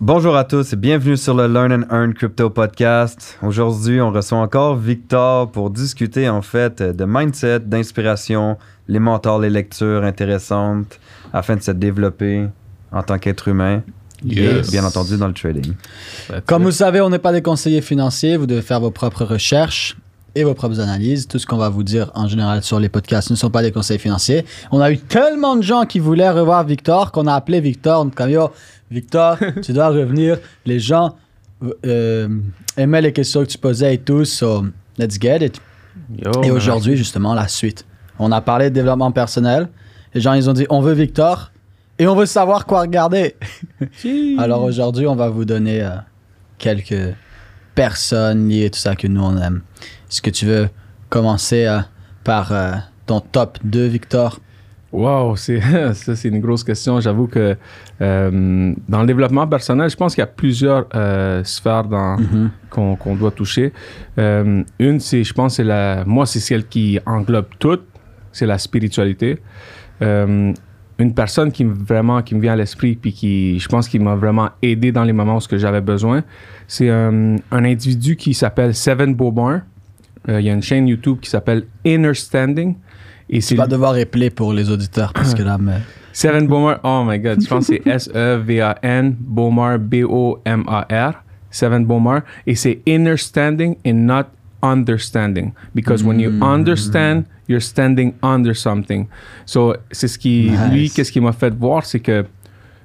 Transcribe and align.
Bonjour 0.00 0.36
à 0.36 0.44
tous 0.44 0.72
et 0.72 0.76
bienvenue 0.76 1.16
sur 1.16 1.34
le 1.34 1.48
Learn 1.48 1.72
and 1.72 1.82
Earn 1.90 2.14
Crypto 2.14 2.50
Podcast. 2.50 3.36
Aujourd'hui, 3.42 4.00
on 4.00 4.12
reçoit 4.12 4.38
encore 4.38 4.76
Victor 4.76 5.50
pour 5.50 5.70
discuter 5.70 6.28
en 6.28 6.40
fait 6.40 6.80
de 6.82 7.04
mindset, 7.04 7.60
d'inspiration, 7.60 8.58
les 8.86 9.00
mentors, 9.00 9.40
les 9.40 9.50
lectures 9.50 10.04
intéressantes 10.04 11.00
afin 11.32 11.56
de 11.56 11.62
se 11.62 11.72
développer 11.72 12.46
en 12.92 13.02
tant 13.02 13.18
qu'être 13.18 13.48
humain 13.48 13.82
Yes. 14.24 14.66
et 14.66 14.70
bien 14.72 14.84
entendu 14.84 15.16
dans 15.16 15.28
le 15.28 15.32
trading. 15.32 15.74
Comme 16.44 16.64
vous 16.64 16.72
savez, 16.72 17.00
on 17.00 17.08
n'est 17.08 17.20
pas 17.20 17.32
des 17.32 17.42
conseillers 17.42 17.82
financiers. 17.82 18.36
Vous 18.36 18.46
devez 18.46 18.62
faire 18.62 18.80
vos 18.80 18.90
propres 18.90 19.24
recherches 19.24 19.96
et 20.34 20.42
vos 20.42 20.54
propres 20.54 20.80
analyses. 20.80 21.28
Tout 21.28 21.38
ce 21.38 21.46
qu'on 21.46 21.56
va 21.56 21.68
vous 21.68 21.84
dire 21.84 22.10
en 22.14 22.26
général 22.26 22.64
sur 22.64 22.80
les 22.80 22.88
podcasts 22.88 23.30
ne 23.30 23.36
sont 23.36 23.50
pas 23.50 23.62
des 23.62 23.70
conseils 23.70 23.98
financiers. 24.00 24.44
On 24.72 24.80
a 24.80 24.90
eu 24.90 24.98
tellement 24.98 25.54
de 25.54 25.62
gens 25.62 25.84
qui 25.84 26.00
voulaient 26.00 26.30
revoir 26.30 26.64
Victor 26.64 27.12
qu'on 27.12 27.28
a 27.28 27.34
appelé 27.34 27.60
Victor. 27.60 28.04
On 28.18 28.26
yo, 28.26 28.50
Victor, 28.90 29.38
tu 29.62 29.72
dois 29.72 29.88
revenir. 29.88 30.38
Les 30.64 30.78
gens 30.78 31.16
euh, 31.84 32.28
aimaient 32.76 33.02
les 33.02 33.12
questions 33.12 33.42
que 33.42 33.50
tu 33.50 33.58
posais 33.58 33.94
et 33.94 33.98
tout. 33.98 34.24
So, 34.24 34.66
let's 34.98 35.18
get 35.20 35.44
it. 35.44 35.60
Yo, 36.16 36.42
Et 36.42 36.50
aujourd'hui, 36.50 36.96
justement, 36.96 37.34
la 37.34 37.48
suite. 37.48 37.84
On 38.18 38.32
a 38.32 38.40
parlé 38.40 38.70
de 38.70 38.74
développement 38.74 39.12
personnel. 39.12 39.68
Les 40.14 40.20
gens, 40.20 40.32
ils 40.32 40.48
ont 40.48 40.52
dit 40.52 40.66
on 40.70 40.80
veut 40.80 40.94
Victor 40.94 41.52
et 41.98 42.06
on 42.06 42.14
veut 42.14 42.26
savoir 42.26 42.66
quoi 42.66 42.82
regarder. 42.82 43.36
Alors 44.38 44.62
aujourd'hui, 44.62 45.06
on 45.06 45.16
va 45.16 45.28
vous 45.28 45.44
donner 45.44 45.82
euh, 45.82 45.90
quelques 46.58 47.14
personnes 47.74 48.48
liées, 48.48 48.70
tout 48.70 48.78
ça 48.78 48.96
que 48.96 49.06
nous, 49.06 49.22
on 49.22 49.36
aime. 49.36 49.62
Est-ce 50.10 50.22
que 50.22 50.30
tu 50.30 50.46
veux 50.46 50.68
commencer 51.08 51.66
euh, 51.66 51.80
par 52.24 52.52
euh, 52.52 52.72
ton 53.06 53.20
top 53.20 53.58
2, 53.64 53.86
Victor? 53.86 54.40
Wow, 54.90 55.36
c'est 55.36 55.60
ça 55.92 56.16
c'est 56.16 56.28
une 56.28 56.40
grosse 56.40 56.64
question. 56.64 57.00
J'avoue 57.00 57.26
que 57.26 57.56
euh, 58.00 58.74
dans 58.88 59.00
le 59.00 59.06
développement 59.06 59.46
personnel, 59.46 59.90
je 59.90 59.96
pense 59.96 60.14
qu'il 60.14 60.22
y 60.22 60.24
a 60.24 60.28
plusieurs 60.28 60.86
euh, 60.94 61.44
sphères 61.44 61.84
dans 61.84 62.16
qu'on 62.70 62.96
qu'on 62.96 63.14
doit 63.14 63.30
toucher. 63.30 63.72
Euh, 64.18 64.62
une, 64.78 65.00
c'est, 65.00 65.24
je 65.24 65.34
pense, 65.34 65.56
c'est 65.56 65.64
la, 65.64 66.04
moi, 66.06 66.24
c'est 66.24 66.40
celle 66.40 66.66
qui 66.66 66.98
englobe 67.04 67.48
tout, 67.58 67.80
c'est 68.32 68.46
la 68.46 68.58
spiritualité. 68.58 69.38
Une 70.00 71.14
personne 71.14 71.52
qui 71.52 71.64
me 71.64 71.74
vraiment 71.74 72.22
qui 72.22 72.34
me 72.34 72.40
vient 72.40 72.54
à 72.54 72.56
l'esprit 72.56 72.96
puis 72.96 73.12
qui, 73.12 73.58
je 73.60 73.68
pense, 73.68 73.88
qui 73.88 74.00
m'a 74.00 74.16
vraiment 74.16 74.50
aidé 74.62 74.90
dans 74.90 75.04
les 75.04 75.12
moments 75.12 75.36
où 75.36 75.40
ce 75.40 75.46
que 75.46 75.58
j'avais 75.58 75.80
besoin, 75.80 76.24
c'est 76.66 76.88
un 76.88 77.38
individu 77.52 78.16
qui 78.16 78.34
s'appelle 78.34 78.74
Seven. 78.74 79.14
Euh, 80.28 80.40
il 80.40 80.46
y 80.46 80.50
a 80.50 80.52
une 80.52 80.62
chaîne 80.62 80.88
YouTube 80.88 81.18
qui 81.20 81.30
s'appelle 81.30 81.64
Inner 81.84 82.14
Standing. 82.14 82.76
Et 83.30 83.40
Tu 83.40 83.54
vas 83.56 83.66
devoir 83.66 83.96
épeler 83.96 84.30
pour 84.30 84.52
les 84.52 84.70
auditeurs 84.70 85.12
parce 85.12 85.34
que 85.34 85.42
là, 85.42 85.58
mais... 85.58 85.80
Seven 86.12 86.48
Bomar, 86.48 86.80
oh 86.82 87.04
my 87.06 87.18
god, 87.18 87.40
je 87.40 87.46
pense 87.46 87.68
que 87.68 87.76
c'est 87.84 87.86
S-E-V-A-N, 87.88 89.16
Bomar, 89.20 89.78
B-O-M-A-R, 89.78 91.22
Seven 91.50 91.84
Bomar, 91.84 92.22
et 92.46 92.56
c'est 92.56 92.80
inner 92.86 93.16
standing 93.16 93.76
and 93.86 94.06
not 94.06 94.24
understanding. 94.62 95.52
Because 95.74 96.02
when 96.02 96.18
you 96.18 96.30
understand, 96.42 97.24
you're 97.46 97.62
standing 97.62 98.14
under 98.22 98.54
something. 98.54 99.06
So, 99.46 99.76
c'est 99.92 100.08
ce 100.08 100.18
qui, 100.18 100.50
Nice. 100.50 100.72
lui, 100.72 100.90
qu'est-ce 100.90 101.12
qui 101.12 101.20
m'a 101.20 101.32
fait 101.32 101.54
voir, 101.54 101.84
c'est 101.84 102.00
que 102.00 102.24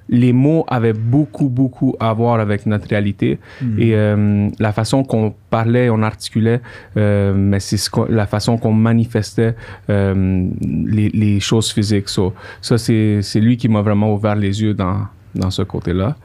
les 0.09 0.33
mots 0.33 0.65
avaient 0.67 0.93
beaucoup, 0.93 1.49
beaucoup 1.49 1.95
à 1.99 2.13
voir 2.13 2.39
avec 2.39 2.65
notre 2.65 2.87
réalité. 2.89 3.39
Et 3.77 3.95
euh, 3.95 4.49
la 4.59 4.71
façon 4.73 5.03
qu'on 5.03 5.33
parlait, 5.49 5.89
on 5.89 6.01
articulait, 6.03 6.61
euh, 6.97 7.33
mais 7.33 7.59
c'est 7.59 7.77
ce 7.77 7.89
la 8.09 8.27
façon 8.27 8.57
qu'on 8.57 8.73
manifestait 8.73 9.55
euh, 9.89 10.49
les, 10.61 11.09
les 11.09 11.39
choses 11.39 11.71
physiques. 11.71 12.09
So, 12.09 12.33
ça, 12.61 12.77
c'est 12.77 13.39
lui 13.39 13.57
qui 13.57 13.69
m'a 13.69 13.81
vraiment 13.81 14.13
ouvert 14.13 14.35
les 14.35 14.61
yeux 14.61 14.73
dans, 14.73 15.07
dans 15.35 15.51
ce 15.51 15.61
côté-là. 15.61 16.15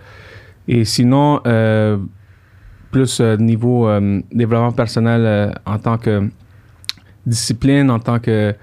Et 0.67 0.85
sinon, 0.85 1.41
plus 2.91 3.21
niveau 3.21 3.89
développement 4.33 4.73
personnel 4.73 5.55
en 5.65 5.79
tant 5.79 5.99
que 5.99 6.29
discipline, 7.25 7.91
en 7.91 8.01
tant 8.01 8.19
que... 8.19 8.55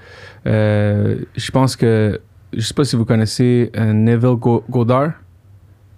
je 0.46 1.52
pense 1.52 1.76
que... 1.76 2.20
Je 2.56 2.62
sais 2.62 2.74
pas 2.74 2.84
si 2.86 2.96
vous 2.96 3.06
connaissez 3.06 3.72
euh, 3.78 3.94
Neville 3.94 4.36
Go- 4.40 4.64
Goddard. 4.70 5.12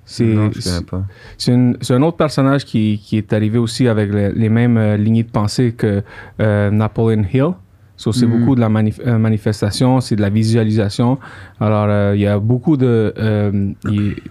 C'est 0.06 0.24
Non, 0.26 0.50
je 0.54 0.62
connais 0.62 0.86
pas. 0.86 1.04
c'est 1.38 1.52
une- 1.54 1.78
c'est 1.82 1.94
un 1.94 2.02
autre 2.02 2.16
personnage 2.18 2.64
qui, 2.64 3.00
qui 3.04 3.18
est 3.18 3.34
arrivé 3.34 3.58
aussi 3.58 3.88
avec 3.90 4.10
le- 4.10 4.32
les 4.32 4.48
mêmes 4.50 4.78
euh, 4.78 4.96
lignées 4.98 5.24
de 5.24 5.30
pensée 5.32 5.74
que 5.74 6.02
euh, 6.40 6.72
Napoleon 6.72 7.24
Hill. 7.34 7.52
So, 8.00 8.12
c'est 8.14 8.28
Mhm. 8.28 8.40
beaucoup 8.40 8.56
de 8.56 8.62
la 8.62 8.70
manif- 8.70 9.02
euh, 9.06 9.18
manifestation, 9.18 10.00
c'est 10.02 10.16
de 10.16 10.22
la 10.22 10.30
visualisation. 10.30 11.18
Alors, 11.60 11.88
euh, 11.90 12.14
il 12.16 12.22
y 12.22 12.28
a 12.28 12.38
beaucoup 12.40 12.78
de... 12.78 13.12
euh, 13.18 13.72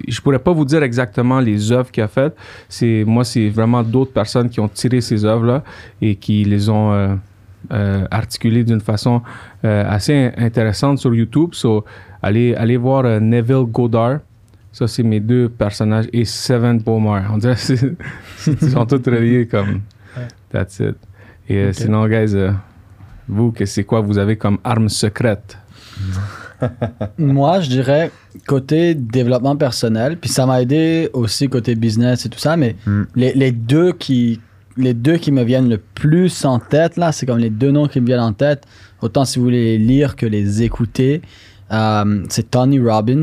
je 0.09 0.21
pourrais 0.21 0.39
pas 0.39 0.53
vous 0.53 0.65
dire 0.65 0.83
exactement 0.85 1.41
les 1.41 1.73
œuvres 1.73 1.91
qu'il 1.91 2.03
a 2.05 2.09
faites. 2.09 2.37
Moi, 3.07 3.25
c'est 3.25 3.49
vraiment 3.49 3.83
d'autres 3.83 4.13
personnes 4.13 4.49
qui 4.49 4.61
ont 4.61 4.69
tiré 4.69 5.01
ces 5.01 5.25
œuvres-là 5.25 5.63
et 6.01 6.15
qui 6.15 6.45
les 6.45 6.69
ont 6.71 6.93
euh, 7.73 8.07
articulées 8.13 8.63
d'une 8.63 8.81
façon 8.81 9.21
assez 9.65 10.31
intéressante 10.39 10.99
sur 11.01 11.13
YouTube. 11.13 11.51
So, 11.53 11.85
allez, 12.27 12.55
allez 12.55 12.77
voir 12.77 13.05
euh, 13.05 13.21
Neville 13.21 13.65
Goddard. 13.73 14.21
Ça, 14.73 14.87
c'est 14.87 15.03
mes 15.03 15.21
deux 15.21 15.49
personnages. 15.49 16.07
Et 16.13 16.25
Seven 16.25 16.79
Bowmar. 16.81 17.31
On 17.33 17.39
dirait 17.39 17.55
que 17.55 17.61
c'est- 17.61 17.97
c'est- 18.37 18.63
ils 18.63 18.71
sont 18.71 18.85
tous 18.87 19.03
reliés 19.11 19.47
comme... 19.47 19.81
That's 20.51 20.81
it. 20.81 20.97
Et 21.49 21.57
euh, 21.59 21.69
Ok. 21.69 21.75
sinon, 21.75 22.07
guys, 22.09 22.35
euh, 22.35 22.53
vous, 23.29 23.53
que 23.53 23.65
c'est 23.65 23.85
quoi 23.85 24.01
vous 24.01 24.19
avez 24.19 24.37
comme 24.37 24.59
arme 24.65 24.89
secrète? 24.89 25.59
Moi, 27.19 27.61
je 27.61 27.69
dirais 27.69 28.11
côté 28.47 28.95
développement 28.95 29.57
personnel, 29.57 30.17
puis 30.19 30.31
ça 30.31 30.47
m'a 30.47 30.63
aidé 30.63 31.09
aussi 31.13 31.49
côté 31.49 31.75
business 31.75 32.25
et 32.27 32.29
tout 32.29 32.39
ça, 32.39 32.57
mais 32.57 32.77
Mm. 32.87 33.03
les, 33.15 33.33
les 33.35 33.53
deux 33.53 33.93
qui 33.93 34.41
les 34.79 34.93
deux 34.93 35.17
qui 35.17 35.33
me 35.33 35.43
viennent 35.43 35.71
le 35.71 35.79
plus 35.79 36.45
en 36.45 36.59
tête 36.59 36.99
là, 36.99 37.11
c'est 37.11 37.25
comme 37.25 37.39
les 37.39 37.49
deux 37.49 37.71
noms 37.71 37.89
qui 37.89 37.99
me 37.99 38.07
viennent 38.07 38.21
en 38.21 38.35
tête. 38.35 38.65
Autant 39.01 39.25
si 39.25 39.39
vous 39.39 39.47
voulez 39.47 39.79
les 39.79 39.79
lire 39.79 40.17
que 40.17 40.27
les 40.27 40.63
écouter, 40.63 41.23
euh, 41.73 42.25
c'est 42.29 42.51
Tony 42.51 42.79
Robbins 42.81 43.23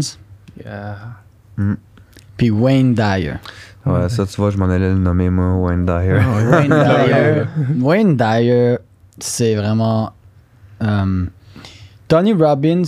puis 2.38 2.50
Wayne 2.50 2.94
Dyer. 2.94 3.34
Ouais, 3.86 4.08
ça 4.09 4.26
tu 4.26 4.38
vois, 4.38 4.50
je 4.50 4.58
m'en 4.58 4.66
allais 4.70 4.90
le 4.90 4.96
nommer 4.98 5.30
moi, 5.30 5.56
Wayne 5.58 5.86
Dyer. 5.86 6.20
Wayne 6.50 6.70
Dyer, 6.70 7.44
Wayne 7.80 8.18
Dyer, 8.18 8.78
c'est 9.20 9.56
vraiment. 9.56 10.14
euh, 10.81 11.26
Tony 12.08 12.34
Robbins, 12.34 12.84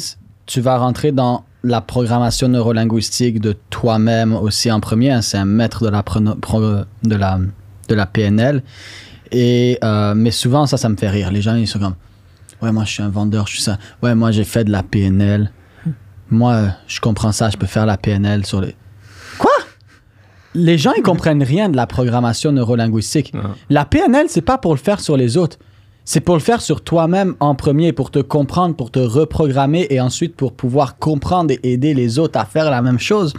tu 0.46 0.62
vas 0.62 0.78
rentrer 0.78 1.12
dans 1.12 1.44
la 1.64 1.82
programmation 1.82 2.48
neurolinguistique 2.48 3.40
de 3.42 3.56
toi-même 3.70 4.34
aussi 4.36 4.72
en 4.72 4.80
premier. 4.80 5.12
hein, 5.12 5.22
c'est 5.22 5.38
un 5.38 5.46
maître 5.46 5.84
de 5.84 5.90
la, 5.90 6.02
prono- 6.04 6.36
pro- 6.40 6.62
de 7.04 7.16
la, 7.16 7.40
de 7.90 7.96
la 7.96 8.06
PNL. 8.06 8.62
Et, 9.32 9.80
euh, 9.84 10.14
mais 10.16 10.30
souvent, 10.32 10.66
ça, 10.68 10.78
ça 10.78 10.88
me 10.90 10.96
fait 10.96 11.10
rire. 11.10 11.32
Les 11.32 11.42
gens, 11.42 11.56
ils 11.56 11.68
sont 11.68 11.80
comme 11.80 11.96
Ouais, 12.66 12.72
moi, 12.72 12.84
je 12.84 12.94
suis 12.94 13.04
un 13.04 13.10
vendeur, 13.10 13.46
je 13.46 13.54
suis 13.54 13.62
ça. 13.62 13.78
Ouais, 14.02 14.16
moi, 14.16 14.32
j'ai 14.32 14.44
fait 14.44 14.64
de 14.64 14.72
la 14.72 14.82
PNL. 14.82 15.52
Moi, 16.32 16.54
euh, 16.54 16.68
je 16.88 17.00
comprends 17.00 17.32
ça, 17.32 17.52
je 17.52 17.58
peux 17.58 17.68
faire 17.68 17.86
la 17.86 17.96
PNL 17.96 18.44
sur 18.44 18.60
les. 18.60 18.76
Quoi? 19.38 19.52
Les 20.56 20.80
gens, 20.80 20.92
ils 20.98 21.04
comprennent 21.04 21.44
rien 21.44 21.70
de 21.70 21.76
la 21.76 21.86
programmation 21.86 22.52
neurolinguistique. 22.52 23.36
Non. 23.36 23.52
La 23.70 23.86
PNL, 23.86 24.26
c'est 24.30 24.42
pas 24.42 24.58
pour 24.58 24.74
le 24.74 24.80
faire 24.80 25.00
sur 25.00 25.16
les 25.16 25.38
autres. 25.38 25.60
C'est 26.06 26.22
pour 26.22 26.34
le 26.34 26.42
faire 26.42 26.60
sur 26.60 26.84
toi-même 26.84 27.36
en 27.40 27.54
premier, 27.54 27.94
pour 27.94 28.10
te 28.10 28.18
comprendre, 28.18 28.76
pour 28.76 28.90
te 28.90 28.98
reprogrammer 28.98 29.86
et 29.92 30.02
ensuite 30.02 30.36
pour 30.36 30.54
pouvoir 30.54 30.98
comprendre 30.98 31.52
et 31.54 31.60
aider 31.74 31.94
les 31.94 32.18
autres 32.18 32.40
à 32.40 32.46
faire 32.46 32.72
la 32.72 32.82
même 32.82 33.00
chose. 33.00 33.34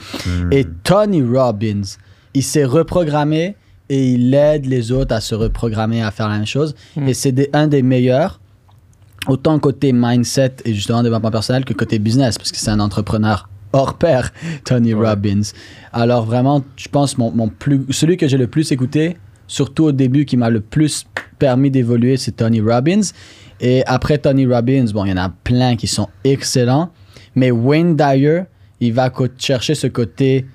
Et 0.53 0.65
Tony 0.84 1.20
Robbins, 1.20 1.82
il 2.32 2.44
s'est 2.44 2.65
reprogrammé 2.65 3.56
et 3.88 4.12
il 4.12 4.32
aide 4.34 4.66
les 4.66 4.92
autres 4.92 5.16
à 5.16 5.20
se 5.20 5.34
reprogrammer 5.34 6.00
à 6.04 6.12
faire 6.12 6.28
la 6.28 6.36
même 6.36 6.47
chose. 6.47 6.76
Et 7.04 7.12
c'est 7.12 7.50
un 7.53 7.66
des 7.66 7.82
meilleurs, 7.82 8.41
autant 9.27 9.59
côté 9.59 9.93
mindset 9.93 10.56
et 10.65 10.75
justement 10.75 11.03
développement 11.03 11.31
personnel 11.31 11.65
que 11.65 11.72
côté 11.72 11.99
business, 11.99 12.38
parce 12.38 12.53
que 12.53 12.59
c'est 12.59 12.71
un 12.71 12.81
entrepreneur 12.81 13.49
hors 13.72 13.94
pair, 13.94 14.32
Tony 14.65 14.94
Robbins. 14.94 15.43
Alors 15.93 16.25
vraiment, 16.25 16.65
je 16.77 16.88
pense 16.88 17.19
mon, 17.19 17.31
mon 17.31 17.49
plus, 17.49 17.84
celui 17.91 18.16
que 18.16 18.28
j'ai 18.28 18.39
le 18.39 18.47
plus 18.47 18.72
écouté, 18.72 19.16
surtout 19.47 19.84
au 19.84 19.92
début, 19.92 20.24
qui 20.24 20.36
m'a 20.36 20.51
le 20.51 20.60
plus 20.60 21.07
permis 21.39 21.71
d'évoluer, 21.71 22.16
c'est 22.16 22.33
Tony 22.33 22.60
Robbins. 22.60 23.03
Et 23.60 23.83
après 23.86 24.18
Tony 24.18 24.47
Robbins, 24.47 24.86
bon, 24.92 25.04
il 25.04 25.10
y 25.10 25.13
en 25.13 25.19
a 25.19 25.30
plein 25.30 25.77
qui 25.77 25.86
sont 25.86 26.09
excellents, 26.24 26.91
mais 27.34 27.51
Wayne 27.51 27.97
Dyer, 27.97 28.42
il 28.80 28.92
va 28.92 29.10
chercher 29.39 29.74
ce 29.74 29.86
côté 29.86 30.47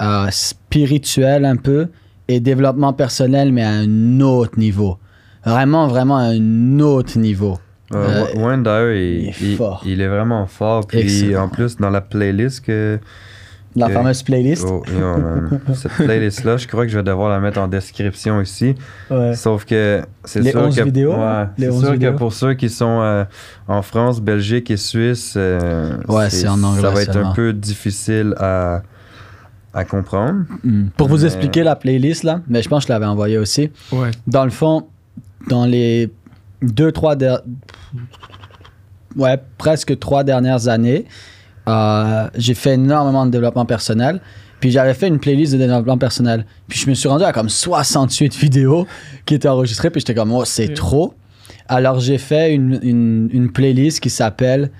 euh, 0.00 0.26
spirituel 0.30 1.44
un 1.44 1.56
peu 1.56 1.88
et 2.28 2.40
développement 2.40 2.92
personnel, 2.92 3.52
mais 3.52 3.62
à 3.62 3.70
un 3.70 4.20
autre 4.20 4.58
niveau. 4.58 4.98
Vraiment, 5.44 5.88
vraiment 5.88 6.18
à 6.18 6.24
un 6.24 6.78
autre 6.80 7.18
niveau. 7.18 7.58
Euh, 7.94 8.24
Wayne 8.36 8.64
il, 8.66 9.22
il 9.24 9.28
est 9.28 9.34
il- 9.40 9.56
fort. 9.56 9.82
il 9.86 10.00
est 10.00 10.08
vraiment 10.08 10.46
fort. 10.46 10.86
Puis 10.86 11.00
Excellent. 11.00 11.44
en 11.44 11.48
plus, 11.48 11.76
dans 11.76 11.90
la 11.90 12.00
playlist 12.00 12.64
que. 12.64 12.98
La 13.74 13.88
fameuse 13.88 14.22
playlist. 14.22 14.66
Oh, 14.68 14.82
yo, 14.86 15.16
man. 15.16 15.60
Cette 15.74 15.92
playlist-là, 15.92 16.58
je 16.58 16.66
crois 16.68 16.84
que 16.84 16.92
je 16.92 16.98
vais 16.98 17.02
devoir 17.02 17.30
la 17.30 17.40
mettre 17.40 17.58
en 17.58 17.68
description 17.68 18.38
ici. 18.42 18.74
Ouais. 19.10 19.34
Sauf 19.34 19.64
que 19.64 20.02
c'est 20.24 20.40
Les 20.40 20.50
sûr 20.50 20.60
11 20.60 20.76
que, 20.76 20.82
vidéos, 20.82 21.12
ouais, 21.14 21.44
les 21.56 21.66
c'est 21.68 21.72
11 21.72 21.82
sûr 21.84 21.92
vidéos. 21.92 22.12
que 22.12 22.18
pour 22.18 22.34
ceux 22.34 22.52
qui 22.52 22.68
sont 22.68 23.00
euh, 23.00 23.24
en 23.68 23.80
France, 23.80 24.20
Belgique 24.20 24.70
et 24.70 24.76
Suisse, 24.76 25.34
euh, 25.38 25.96
Ouais, 26.06 26.28
c'est 26.28 26.48
en 26.48 26.62
anglais 26.62 26.82
Ça 26.82 26.90
va 26.90 27.00
être 27.00 27.14
seulement. 27.14 27.30
un 27.30 27.34
peu 27.34 27.54
difficile 27.54 28.34
à, 28.36 28.82
à 29.72 29.84
comprendre. 29.86 30.44
Mm. 30.64 30.88
Pour 30.94 31.08
vous 31.08 31.24
expliquer 31.24 31.62
la 31.62 31.74
playlist, 31.74 32.24
là, 32.24 32.42
mais 32.48 32.60
je 32.60 32.68
pense 32.68 32.84
que 32.84 32.88
je 32.88 32.92
l'avais 32.92 33.06
envoyé 33.06 33.38
aussi. 33.38 33.70
Ouais. 33.90 34.10
Dans 34.26 34.44
le 34.44 34.50
fond, 34.50 34.86
dans 35.48 35.64
les 35.64 36.10
deux, 36.62 36.92
trois 36.92 37.16
der- 37.16 37.42
ouais, 39.16 39.38
presque 39.58 39.98
trois 39.98 40.24
dernières 40.24 40.68
années, 40.68 41.06
euh, 41.68 42.28
j'ai 42.36 42.54
fait 42.54 42.74
énormément 42.74 43.26
de 43.26 43.30
développement 43.30 43.66
personnel. 43.66 44.20
Puis 44.60 44.70
j'avais 44.70 44.94
fait 44.94 45.08
une 45.08 45.18
playlist 45.18 45.52
de 45.54 45.58
développement 45.58 45.98
personnel. 45.98 46.46
Puis 46.68 46.78
je 46.78 46.88
me 46.88 46.94
suis 46.94 47.08
rendu 47.08 47.24
à 47.24 47.32
comme 47.32 47.48
68 47.48 48.36
vidéos 48.36 48.86
qui 49.26 49.34
étaient 49.34 49.48
enregistrées. 49.48 49.90
Puis 49.90 50.00
j'étais 50.00 50.14
comme, 50.14 50.32
oh, 50.32 50.44
c'est 50.44 50.72
trop. 50.74 51.14
Alors 51.68 51.98
j'ai 52.00 52.18
fait 52.18 52.52
une, 52.54 52.78
une- 52.82 53.28
une 53.32 53.50
playlist 53.50 53.98
qui 54.00 54.10
s'appelle 54.10 54.70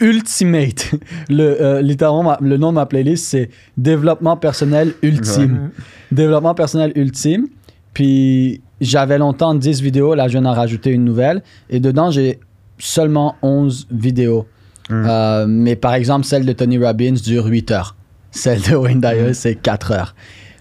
Ultimate. 0.00 0.92
Le, 1.28 1.60
euh, 1.62 1.82
littéralement, 1.82 2.22
ma- 2.22 2.38
le 2.40 2.56
nom 2.56 2.70
de 2.70 2.76
ma 2.76 2.86
playlist, 2.86 3.26
c'est 3.26 3.50
Développement 3.76 4.36
personnel 4.38 4.94
ultime. 5.02 5.70
Développement 6.10 6.54
personnel 6.54 6.92
ultime. 6.96 7.48
Puis 7.92 8.62
j'avais 8.82 9.18
longtemps 9.18 9.54
10 9.54 9.80
vidéos, 9.82 10.14
là 10.14 10.26
je 10.28 10.32
viens 10.32 10.42
d'en 10.42 10.52
rajouter 10.54 10.90
une 10.90 11.04
nouvelle. 11.04 11.42
Et 11.70 11.80
dedans, 11.80 12.10
j'ai 12.10 12.40
seulement 12.78 13.36
11 13.42 13.86
vidéos. 13.90 14.46
Mm. 14.90 15.04
Euh, 15.08 15.46
mais 15.48 15.76
par 15.76 15.94
exemple, 15.94 16.26
celle 16.26 16.44
de 16.44 16.52
Tony 16.52 16.78
Robbins 16.78 17.14
dure 17.24 17.46
8 17.46 17.70
heures. 17.70 17.96
Celle 18.30 18.60
de 18.62 18.74
Wayne 18.74 19.00
Dyer, 19.00 19.34
c'est 19.34 19.54
4 19.54 19.92
heures. 19.92 20.14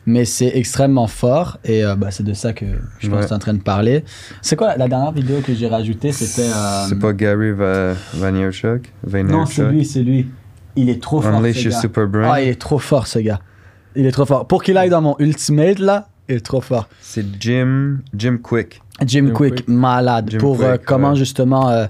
Mais 0.06 0.26
c'est 0.26 0.52
extrêmement 0.56 1.06
fort 1.08 1.60
et 1.64 1.84
euh, 1.86 1.96
bah, 1.96 2.08
c'est 2.10 2.24
de 2.24 2.34
ça 2.34 2.54
que 2.54 2.66
je 3.00 3.08
pense 3.08 3.22
que 3.22 3.26
tu 3.28 3.32
es 3.32 3.36
en 3.36 3.40
train 3.40 3.54
de 3.54 3.62
parler. 3.62 4.04
C'est 4.42 4.56
quoi 4.56 4.70
la, 4.70 4.78
la 4.78 4.88
dernière 4.88 5.12
vidéo 5.12 5.42
que 5.46 5.54
j'ai 5.54 5.68
rajoutée? 5.68 6.12
C'était. 6.12 6.50
euh, 6.50 6.86
C'est 6.90 6.98
pas 6.98 7.14
Gary 7.14 7.52
Va- 7.52 7.94
Vaynerchuk? 8.16 8.92
Non, 9.26 9.46
c'est 9.46 9.64
lui, 9.70 9.86
c'est 9.86 10.02
lui. 10.02 10.28
Il 10.76 10.90
est 10.90 11.02
trop 11.02 11.22
fort. 11.22 11.40
Ce 11.42 11.60
your 11.62 11.72
gars. 11.72 11.80
super 11.82 12.08
brain? 12.08 12.30
Ah, 12.34 12.42
il 12.42 12.48
est 12.50 12.60
trop 12.60 12.80
fort, 12.80 13.06
ce 13.06 13.20
gars. 13.20 13.42
Il 13.96 14.06
est 14.06 14.12
trop 14.12 14.26
fort. 14.26 14.48
Pour 14.48 14.64
qu'il 14.64 14.78
aille 14.78 14.90
dans 14.90 15.02
mon 15.02 15.16
Ultimate, 15.20 15.80
là, 15.80 16.08
il 16.32 16.38
est 16.38 16.46
trop 16.46 16.62
fort. 16.62 16.88
C'est 17.02 17.26
Jim, 17.40 17.98
Jim 18.16 18.38
Quick. 18.42 18.82
Jim, 19.06 19.28
Jim 19.28 19.34
Quick, 19.34 19.56
Quick. 19.56 19.68
malade. 19.68 20.30
Jim 20.32 20.38
pour 20.40 20.62
euh, 20.62 20.78
comment 20.86 21.12
ouais. 21.12 21.16
justement 21.16 21.70
euh, 21.70 21.86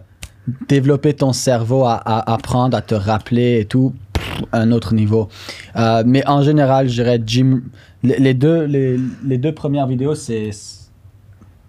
développer 0.68 1.14
ton 1.14 1.34
cerveau, 1.34 1.84
à, 1.86 1.96
à 1.96 2.34
apprendre 2.34 2.76
à 2.78 2.82
te 2.82 2.96
rappeler 2.96 3.60
et 3.60 3.66
tout, 3.66 3.94
pff, 4.14 4.44
un 4.54 4.72
autre 4.72 4.94
niveau. 4.94 5.30
Euh, 5.76 6.04
mais 6.06 6.28
en 6.28 6.42
général, 6.44 6.88
je 6.90 6.96
dirais 6.96 7.22
Jim. 7.26 7.62
Les, 8.04 8.18
les 8.18 8.34
deux, 8.34 8.64
les, 8.66 9.00
les 9.26 9.38
deux 9.38 9.54
premières 9.54 9.88
vidéos, 9.88 10.16
c'est. 10.16 10.50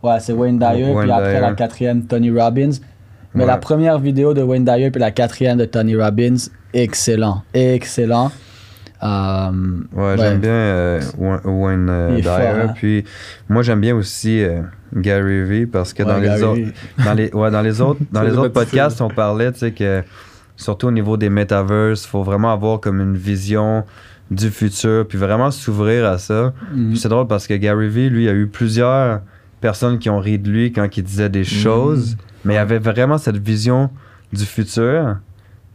Ouais, 0.03 0.19
c'est 0.21 0.33
Wayne 0.33 0.59
Dyer, 0.59 0.85
Wayne 0.93 0.99
puis 1.03 1.11
après 1.11 1.31
Dyer. 1.33 1.41
la 1.41 1.53
quatrième, 1.55 2.05
Tony 2.07 2.31
Robbins. 2.31 2.71
Mais 3.35 3.45
Ouais. 3.45 3.47
la 3.47 3.57
première 3.57 3.99
vidéo 3.99 4.35
de 4.35 4.43
Wayne 4.43 4.65
Dyer, 4.65 4.91
puis 4.91 5.01
la 5.01 5.11
quatrième 5.11 5.57
de 5.59 5.65
Tony 5.65 5.95
Robbins, 5.97 6.35
excellent. 6.75 7.43
Excellent. 7.55 8.31
Euh, 9.03 9.51
Ouais, 9.93 10.15
j'aime 10.17 10.39
bien 10.41 10.51
euh, 10.51 11.01
Wa- 11.19 11.41
Wayne 11.45 11.89
euh, 11.91 12.15
Dyer. 12.17 12.23
fort, 12.23 12.41
hein. 12.41 12.73
Puis 12.75 13.05
moi, 13.49 13.63
j'aime 13.63 13.81
bien 13.81 13.97
aussi 13.97 14.43
euh, 14.43 14.61
Gary 14.95 15.43
Vee 15.43 15.67
parce 15.67 15.93
que 15.93 16.03
Ouais, 16.03 16.09
dans, 16.09 16.19
les 16.19 16.43
autres, 16.43 16.73
dans, 17.05 17.15
les, 17.15 17.31
ouais, 17.33 17.51
dans 17.51 17.63
les 17.63 17.81
autres, 17.81 18.01
dans 18.13 18.23
les 18.23 18.31
le 18.31 18.39
autres 18.39 18.49
podcasts, 18.53 19.01
on 19.01 19.09
parlait, 19.09 19.51
tu 19.53 19.59
sais, 19.61 19.73
que 19.73 20.03
surtout 20.57 20.87
au 20.89 20.93
niveau 20.93 21.17
des 21.17 21.31
metaverses, 21.31 22.05
il 22.05 22.09
faut 22.09 22.23
vraiment 22.23 22.53
avoir 22.53 22.79
comme 22.81 23.01
une 23.01 23.17
vision 23.17 23.85
du 24.31 24.51
futur, 24.51 25.07
puis 25.07 25.19
vraiment 25.19 25.51
s'ouvrir 25.51 26.07
à 26.07 26.19
ça. 26.19 26.53
Mhm. 26.73 26.91
Puis 26.91 26.99
c'est 26.99 27.09
drôle 27.09 27.27
parce 27.27 27.47
que 27.47 27.55
Gary 27.55 27.89
Vee, 27.89 28.09
lui, 28.09 28.23
il 28.25 28.27
y 28.27 28.31
a 28.31 28.35
eu 28.35 28.47
plusieurs 28.47 29.21
personnes 29.61 29.99
qui 29.99 30.11
ont 30.11 30.21
ri 30.21 30.39
de 30.39 30.49
lui 30.49 30.73
quand 30.73 30.97
il 30.97 31.03
disait 31.03 31.29
des 31.29 31.45
choses, 31.45 32.17
mais 32.45 32.55
il 32.55 32.59
avait 32.59 32.79
vraiment 32.79 33.19
cette 33.19 33.37
vision 33.37 33.91
du 34.33 34.45
futur. 34.45 35.17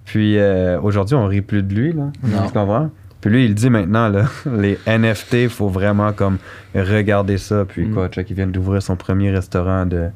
Puis 0.06 0.38
euh, 0.40 0.80
aujourd'hui, 0.82 1.16
on 1.16 1.26
rit 1.28 1.42
plus 1.42 1.62
de 1.64 1.74
lui, 1.76 1.92
là. 1.94 2.04
Non. 2.24 2.48
Tu 2.48 2.54
comprends? 2.54 2.90
Puis 3.22 3.32
lui, 3.32 3.46
il 3.46 3.56
dit 3.56 3.70
maintenant, 3.70 4.10
là, 4.10 4.26
les 4.46 4.78
NFT, 4.88 5.34
il 5.34 5.50
faut 5.50 5.70
vraiment 5.70 6.14
comme 6.14 6.38
regarder 6.76 7.38
ça. 7.38 7.66
Puis 7.66 7.86
Mm. 7.86 7.94
quoi, 7.94 8.10
check, 8.10 8.30
il 8.30 8.36
vient 8.36 8.48
d'ouvrir 8.48 8.82
son 8.82 8.96
premier 8.96 9.32
restaurant 9.32 9.86
de, 9.86 10.10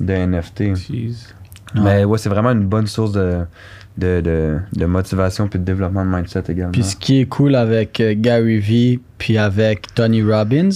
de 0.00 0.12
NFT. 0.12 0.74
Jeez. 0.74 1.12
Mais 1.74 2.04
ouais, 2.04 2.18
c'est 2.18 2.28
vraiment 2.28 2.50
une 2.50 2.66
bonne 2.66 2.86
source 2.86 3.12
de, 3.12 3.38
de, 3.96 4.20
de, 4.20 4.58
de 4.74 4.84
motivation 4.86 5.48
puis 5.48 5.58
de 5.58 5.64
développement 5.64 6.04
de 6.04 6.10
mindset 6.10 6.42
également. 6.48 6.72
Puis 6.72 6.82
ce 6.82 6.96
qui 6.96 7.20
est 7.20 7.26
cool 7.26 7.54
avec 7.54 7.98
euh, 8.00 8.14
Gary 8.16 8.58
Vee, 8.58 9.00
puis 9.18 9.38
avec 9.38 9.94
Tony 9.94 10.22
Robbins, 10.22 10.68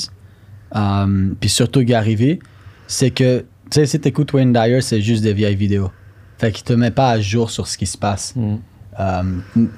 euh, 0.74 1.28
puis 1.40 1.48
surtout 1.50 1.82
Gary 1.82 2.14
Vee, 2.16 2.38
c'est 2.86 3.10
que, 3.10 3.40
tu 3.40 3.46
sais, 3.72 3.86
si 3.86 4.00
t'écoutes 4.00 4.32
Wayne 4.32 4.52
Dyer, 4.52 4.80
c'est 4.80 5.00
juste 5.00 5.22
des 5.22 5.32
vieilles 5.34 5.56
vidéos. 5.56 5.90
Fait 6.38 6.52
qu'il 6.52 6.64
te 6.64 6.72
met 6.72 6.90
pas 6.90 7.10
à 7.10 7.20
jour 7.20 7.50
sur 7.50 7.66
ce 7.66 7.76
qui 7.76 7.86
se 7.86 7.98
passe. 7.98 8.34
Mm. 8.36 8.56
Euh, 8.98 9.22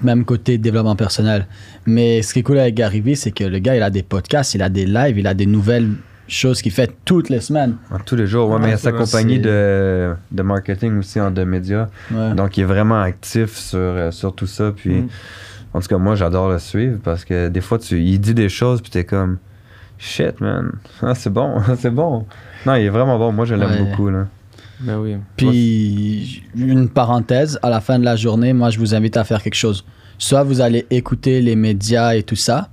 même 0.02 0.24
côté 0.24 0.58
développement 0.58 0.94
personnel. 0.94 1.46
Mais 1.86 2.22
ce 2.22 2.32
qui 2.32 2.38
est 2.38 2.42
cool 2.44 2.58
avec 2.58 2.74
Gary 2.74 3.00
Vee, 3.00 3.16
c'est 3.16 3.32
que 3.32 3.42
le 3.44 3.58
gars, 3.58 3.74
il 3.74 3.82
a 3.82 3.90
des 3.90 4.04
podcasts, 4.04 4.54
il 4.54 4.62
a 4.62 4.68
des 4.68 4.86
lives, 4.86 5.18
il 5.18 5.26
a 5.26 5.34
des 5.34 5.46
nouvelles 5.46 5.90
choses 6.28 6.62
qu'il 6.62 6.70
fait 6.72 6.92
toutes 7.04 7.28
les 7.30 7.40
semaines. 7.40 7.74
Tous 8.04 8.14
les 8.14 8.26
jours, 8.28 8.48
ouais, 8.50 8.58
mais 8.60 8.66
il 8.68 8.70
y 8.70 8.74
a 8.74 8.76
sa 8.76 8.92
compagnie 8.92 9.40
de, 9.40 10.14
de 10.30 10.42
marketing 10.42 10.98
aussi 10.98 11.20
en 11.20 11.30
de 11.32 11.42
médias. 11.42 11.88
Ouais. 12.12 12.32
Donc, 12.34 12.56
il 12.58 12.60
est 12.60 12.64
vraiment 12.64 13.00
actif 13.00 13.56
sur, 13.56 13.78
euh, 13.80 14.10
sur 14.12 14.34
tout 14.34 14.46
ça. 14.46 14.70
Puis, 14.76 14.94
Mm. 15.00 15.08
en 15.74 15.80
tout 15.80 15.88
cas, 15.88 15.98
moi, 15.98 16.14
j'adore 16.14 16.50
le 16.50 16.58
suivre 16.60 16.98
parce 17.02 17.24
que 17.24 17.48
des 17.48 17.60
fois, 17.60 17.78
tu, 17.78 18.00
il 18.00 18.20
dit 18.20 18.34
des 18.34 18.48
choses, 18.48 18.80
puis 18.82 18.90
t'es 18.90 19.04
comme, 19.04 19.38
shit, 19.98 20.40
man, 20.40 20.70
Ah, 21.02 21.14
c'est 21.16 21.30
bon, 21.32 21.60
c'est 21.78 21.90
bon. 21.90 22.24
Non, 22.66 22.74
il 22.76 22.84
est 22.84 22.88
vraiment 22.90 23.18
bon. 23.18 23.32
Moi, 23.32 23.46
je 23.46 23.54
l'aime 23.56 23.70
Ouais. 23.70 23.82
beaucoup. 23.90 24.10
Là. 24.10 24.26
Ben 24.80 24.98
oui. 24.98 25.16
Puis, 25.36 26.42
une 26.56 26.88
parenthèse, 26.88 27.58
à 27.62 27.70
la 27.70 27.80
fin 27.80 27.98
de 27.98 28.04
la 28.04 28.16
journée, 28.16 28.52
moi, 28.52 28.70
je 28.70 28.78
vous 28.78 28.94
invite 28.94 29.16
à 29.16 29.24
faire 29.24 29.42
quelque 29.42 29.54
chose. 29.54 29.84
Soit 30.18 30.42
vous 30.44 30.60
allez 30.60 30.86
écouter 30.90 31.40
les 31.40 31.56
médias 31.56 32.14
et 32.14 32.22
tout 32.22 32.36
ça, 32.36 32.68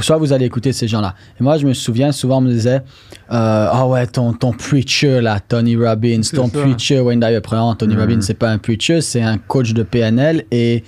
soit 0.00 0.16
vous 0.18 0.32
allez 0.32 0.46
écouter 0.46 0.72
ces 0.72 0.86
gens-là. 0.88 1.14
Et 1.40 1.42
moi, 1.42 1.58
je 1.58 1.66
me 1.66 1.74
souviens, 1.74 2.12
souvent, 2.12 2.38
on 2.38 2.42
me 2.42 2.50
disait 2.50 2.76
euh, 2.76 3.68
Ah 3.72 3.86
ouais, 3.86 4.06
ton, 4.06 4.32
ton 4.32 4.52
preacher, 4.52 5.20
là, 5.20 5.40
Tony 5.40 5.76
Robbins, 5.76 6.20
ton 6.34 6.48
ça. 6.48 6.60
preacher, 6.60 7.00
Wayne 7.00 7.20
Dyer. 7.20 7.40
Tony 7.78 7.94
Mhm. 7.94 8.00
Robbins, 8.00 8.20
c'est 8.20 8.34
pas 8.34 8.50
un 8.50 8.58
preacher, 8.58 9.00
c'est 9.00 9.22
un 9.22 9.38
coach 9.38 9.72
de 9.72 9.82
PNL 9.82 10.44
et 10.50 10.84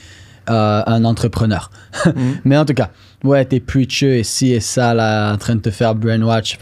euh, 0.51 0.83
un 0.87 1.05
entrepreneur. 1.05 1.71
Mm. 2.07 2.11
Mais 2.45 2.57
en 2.57 2.65
tout 2.65 2.75
cas, 2.75 2.91
ouais, 3.23 3.45
t'es 3.45 3.61
preacher 3.61 4.19
et 4.19 4.25
ci 4.25 4.53
et 4.53 4.61
ça, 4.61 4.95
là, 4.95 5.33
en 5.33 5.37
train 5.39 5.55
de 5.55 5.61
te 5.61 5.71
faire 5.71 5.95
brainwash. 5.95 6.59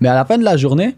Mais 0.00 0.08
à 0.08 0.14
la 0.14 0.24
fin 0.26 0.36
de 0.36 0.44
la 0.44 0.56
journée, 0.58 0.94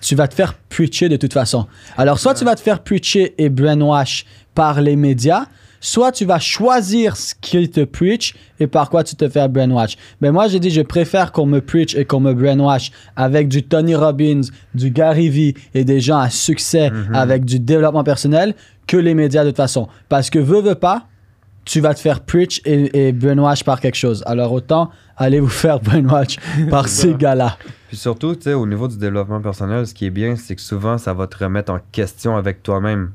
tu 0.00 0.14
vas 0.14 0.28
te 0.28 0.34
faire 0.34 0.54
preacher 0.54 1.08
de 1.08 1.16
toute 1.16 1.32
façon. 1.32 1.66
Alors, 1.96 2.18
soit 2.18 2.34
tu 2.34 2.44
vas 2.44 2.54
te 2.54 2.60
faire 2.60 2.80
preacher 2.80 3.34
et 3.38 3.48
brainwash 3.48 4.24
par 4.54 4.80
les 4.80 4.96
médias, 4.96 5.46
soit 5.80 6.12
tu 6.12 6.24
vas 6.24 6.38
choisir 6.38 7.16
ce 7.16 7.34
qu'ils 7.40 7.70
te 7.70 7.84
preach 7.84 8.34
et 8.58 8.66
par 8.66 8.90
quoi 8.90 9.04
tu 9.04 9.14
te 9.14 9.28
fais 9.28 9.46
brainwash. 9.48 9.96
Mais 10.20 10.32
moi, 10.32 10.48
j'ai 10.48 10.60
dit, 10.60 10.70
je 10.70 10.82
préfère 10.82 11.32
qu'on 11.32 11.46
me 11.46 11.60
preach 11.60 11.94
et 11.94 12.04
qu'on 12.04 12.20
me 12.20 12.32
brainwash 12.32 12.90
avec 13.16 13.48
du 13.48 13.62
Tony 13.62 13.94
Robbins, 13.94 14.42
du 14.74 14.90
Gary 14.90 15.28
Vee 15.28 15.54
et 15.74 15.84
des 15.84 16.00
gens 16.00 16.18
à 16.18 16.30
succès 16.30 16.90
avec 17.12 17.44
du 17.44 17.60
développement 17.60 18.04
personnel 18.04 18.54
que 18.86 18.96
les 18.96 19.14
médias 19.14 19.44
de 19.44 19.50
toute 19.50 19.56
façon. 19.56 19.88
Parce 20.08 20.30
que 20.30 20.38
veux, 20.38 20.60
veux 20.60 20.74
pas, 20.74 21.06
tu 21.64 21.80
vas 21.80 21.94
te 21.94 22.00
faire 22.00 22.20
preach 22.20 22.60
et, 22.64 23.08
et 23.08 23.12
brainwash 23.12 23.64
par 23.64 23.80
quelque 23.80 23.96
chose. 23.96 24.22
Alors 24.26 24.52
autant 24.52 24.90
allez 25.16 25.40
vous 25.40 25.48
faire 25.48 25.80
brainwash 25.80 26.36
par 26.70 26.88
ces 26.88 27.14
gars-là. 27.14 27.58
Puis 27.96 28.02
surtout, 28.02 28.34
tu 28.34 28.42
sais, 28.42 28.52
au 28.52 28.66
niveau 28.66 28.88
du 28.88 28.98
développement 28.98 29.40
personnel, 29.40 29.86
ce 29.86 29.94
qui 29.94 30.04
est 30.04 30.10
bien, 30.10 30.36
c'est 30.36 30.54
que 30.54 30.60
souvent, 30.60 30.98
ça 30.98 31.14
va 31.14 31.26
te 31.26 31.42
remettre 31.42 31.72
en 31.72 31.78
question 31.92 32.36
avec 32.36 32.62
toi-même. 32.62 33.12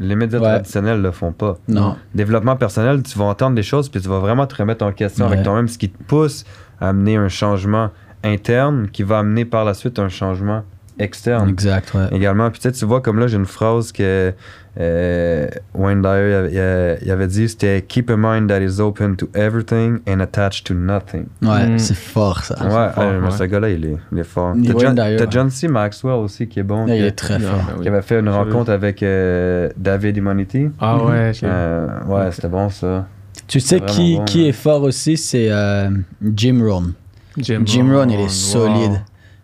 Les 0.00 0.16
médias 0.16 0.40
Ouais. 0.40 0.46
traditionnels 0.48 1.00
le 1.00 1.12
font 1.12 1.30
pas. 1.30 1.58
Non. 1.68 1.94
Développement 2.12 2.56
personnel, 2.56 3.04
tu 3.04 3.16
vas 3.16 3.26
entendre 3.26 3.54
des 3.54 3.62
choses, 3.62 3.88
puis 3.88 4.00
tu 4.00 4.08
vas 4.08 4.18
vraiment 4.18 4.48
te 4.48 4.56
remettre 4.56 4.84
en 4.84 4.90
question 4.90 5.26
Ouais. 5.26 5.34
avec 5.34 5.44
toi-même, 5.44 5.68
ce 5.68 5.78
qui 5.78 5.90
te 5.90 6.02
pousse 6.02 6.44
à 6.80 6.88
amener 6.88 7.14
un 7.18 7.28
changement 7.28 7.90
interne 8.24 8.88
qui 8.88 9.04
va 9.04 9.20
amener 9.20 9.44
par 9.44 9.64
la 9.64 9.74
suite 9.74 10.00
un 10.00 10.08
changement 10.08 10.64
externe. 10.98 11.48
Exact, 11.48 11.92
ouais. 11.94 12.08
Également, 12.12 12.50
puis 12.50 12.60
tu 12.60 12.68
sais, 12.68 12.72
tu 12.72 12.84
vois, 12.84 13.00
comme 13.00 13.18
là, 13.18 13.26
j'ai 13.26 13.36
une 13.36 13.46
phrase 13.46 13.92
que 13.92 14.32
euh, 14.78 15.48
Wayne 15.74 16.00
Dyer 16.00 16.28
il 16.28 16.32
avait, 16.34 16.52
il 16.52 16.58
avait- 16.58 16.98
il 17.02 17.10
avait 17.10 17.26
dit, 17.26 17.48
c'était 17.48 17.82
«Keep 17.88 18.08
a 18.10 18.16
mind 18.16 18.48
that 18.48 18.60
is 18.62 18.80
open 18.80 19.16
to 19.16 19.28
everything 19.34 19.98
and 20.08 20.20
attached 20.20 20.64
to 20.64 20.74
nothing 20.74 21.26
Ouais, 21.42 21.66
Mm. 21.66 21.78
c'est 21.78 21.96
fort 21.96 22.44
ça. 22.44 22.54
Ouais, 22.62 22.92
fort, 22.94 23.04
euh, 23.04 23.20
mais 23.20 23.26
ouais. 23.26 23.32
ce 23.36 23.44
gars-là, 23.44 23.70
il 23.70 23.84
est, 23.84 23.96
il 24.12 24.18
est 24.18 24.24
fort. 24.24 24.54
Il 24.56 24.70
est 24.70 24.74
T'as 24.74 24.78
John, 24.80 24.98
ouais. 25.00 25.26
John 25.30 25.50
C. 25.50 25.66
Maxwell 25.68 26.14
aussi 26.14 26.46
qui 26.46 26.60
est 26.60 26.64
bon, 26.64 26.86
il 26.86 26.94
qui, 26.94 27.00
est 27.00 27.10
très 27.12 27.34
Ah, 27.34 27.40
fort. 27.40 27.74
ben 27.76 27.82
qui 27.82 27.88
avait 27.88 28.02
fait 28.02 28.20
une 28.20 28.28
rencontre 28.28 28.70
avec 28.70 29.02
euh, 29.02 29.68
David 29.76 30.16
Immunity. 30.18 30.68
Ah 30.80 31.02
ouais, 31.04 31.32
j'ai- 31.34 31.46
Euh, 31.50 31.88
ouais, 32.06 32.30
c'était 32.30 32.48
bon 32.48 32.68
ça. 32.68 33.06
Tu 33.48 33.58
sais 33.58 33.80
qui, 33.80 34.16
bon, 34.18 34.24
qui 34.24 34.44
hein. 34.44 34.48
est 34.48 34.52
fort 34.52 34.82
aussi, 34.82 35.16
c'est 35.16 35.48
euh, 35.50 35.90
Jim 36.36 36.60
Rohn. 36.62 36.92
Jim, 37.38 37.62
Jim 37.64 37.88
Rohn, 37.92 38.08
il 38.10 38.20
est 38.20 38.54
wow. 38.56 38.96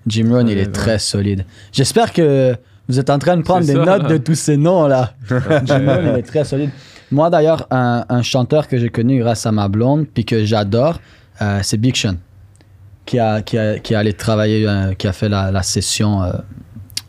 Jim 0.07 0.29
Rohn, 0.31 0.49
il 0.49 0.59
est 0.59 0.67
ouais. 0.67 0.73
très 0.73 0.99
solide. 0.99 1.45
J'espère 1.73 2.13
que 2.13 2.55
vous 2.89 2.99
êtes 3.01 3.11
en 3.11 3.19
train 3.19 3.37
de 3.37 3.43
prendre 3.43 3.67
des 3.67 3.73
ça. 3.75 3.85
notes 3.85 4.09
de 4.09 4.17
tous 4.19 4.35
ces 4.37 4.57
noms-là. 4.57 5.15
Jim 5.29 5.85
Rohn, 5.87 6.03
il 6.13 6.19
est 6.19 6.23
très 6.23 6.45
solide. 6.45 6.71
Moi, 7.11 7.31
d'ailleurs, 7.31 7.67
un, 7.71 8.05
un 8.09 8.23
chanteur 8.23 8.69
que 8.69 8.79
j'ai 8.79 8.89
connu 8.91 9.19
grâce 9.21 9.47
à 9.47 9.53
ma 9.53 9.69
blonde, 9.69 10.07
puis 10.13 10.25
que 10.25 10.45
j'adore, 10.45 11.01
euh, 11.43 11.61
c'est 11.63 11.77
Big 11.77 11.95
Sean, 11.97 12.17
qui 13.05 13.19
a, 13.19 13.43
qui 13.43 13.59
a, 13.59 13.79
qui 13.79 13.95
a 13.95 14.01
allé 14.01 14.13
travailler, 14.13 14.67
euh, 14.67 14.93
qui 14.95 15.07
a 15.07 15.13
fait 15.13 15.29
la, 15.29 15.51
la 15.51 15.63
session, 15.63 16.23
euh, 16.23 16.33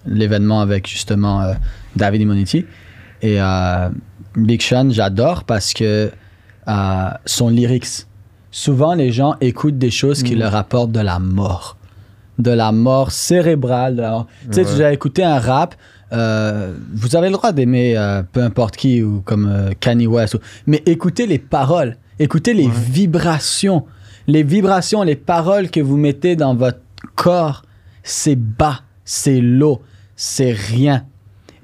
l'événement 0.06 0.62
avec 0.62 0.88
justement 0.88 1.52
David 1.96 2.22
Immunity. 2.22 2.66
Et 3.22 3.40
Big 4.36 4.62
Sean, 4.62 4.90
j'adore 4.92 5.44
parce 5.44 5.74
que 5.74 6.12
son 7.26 7.50
lyrics 7.50 8.06
souvent 8.52 8.94
les 8.94 9.12
gens 9.12 9.36
écoutent 9.42 9.78
des 9.78 9.92
choses 9.92 10.24
qui 10.24 10.36
Mm. 10.36 10.40
leur 10.40 10.56
apportent 10.56 10.92
de 10.92 11.00
la 11.00 11.20
mort. 11.20 11.77
De 12.38 12.52
la 12.52 12.72
mort 12.72 13.12
cérébrale. 13.12 13.96
de 13.96 14.02
la 14.02 14.12
mort- 14.12 14.28
Tu 14.46 14.54
sais, 14.54 14.66
Ouais. 14.66 14.76
tu 14.78 14.84
as 14.84 14.94
écouté 14.94 15.24
un 15.24 15.40
rap, 15.40 15.76
euh, 16.14 16.74
vous 16.94 17.16
avez 17.16 17.28
le 17.28 17.34
droit 17.34 17.52
d'aimer 17.52 17.98
euh, 17.98 18.22
peu 18.24 18.42
importe 18.42 18.76
qui, 18.78 19.02
ou 19.02 19.22
comme 19.22 19.48
euh, 19.52 19.72
Kanye 19.80 20.08
West, 20.08 20.36
ou- 20.36 20.40
mais 20.68 20.82
écoutez 20.86 21.26
les 21.26 21.40
paroles, 21.40 21.98
écoutez 22.20 22.54
les 22.54 22.68
vibrations. 22.70 23.86
Les 24.28 24.44
vibrations, 24.44 25.04
les 25.04 25.16
paroles 25.16 25.70
que 25.72 25.80
vous 25.80 25.96
mettez 25.98 26.36
dans 26.36 26.54
votre 26.54 26.80
corps, 27.16 27.64
c'est 28.04 28.36
bas, 28.36 28.82
c'est 29.06 29.40
low, 29.42 29.82
c'est 30.16 30.52
rien. 30.52 31.06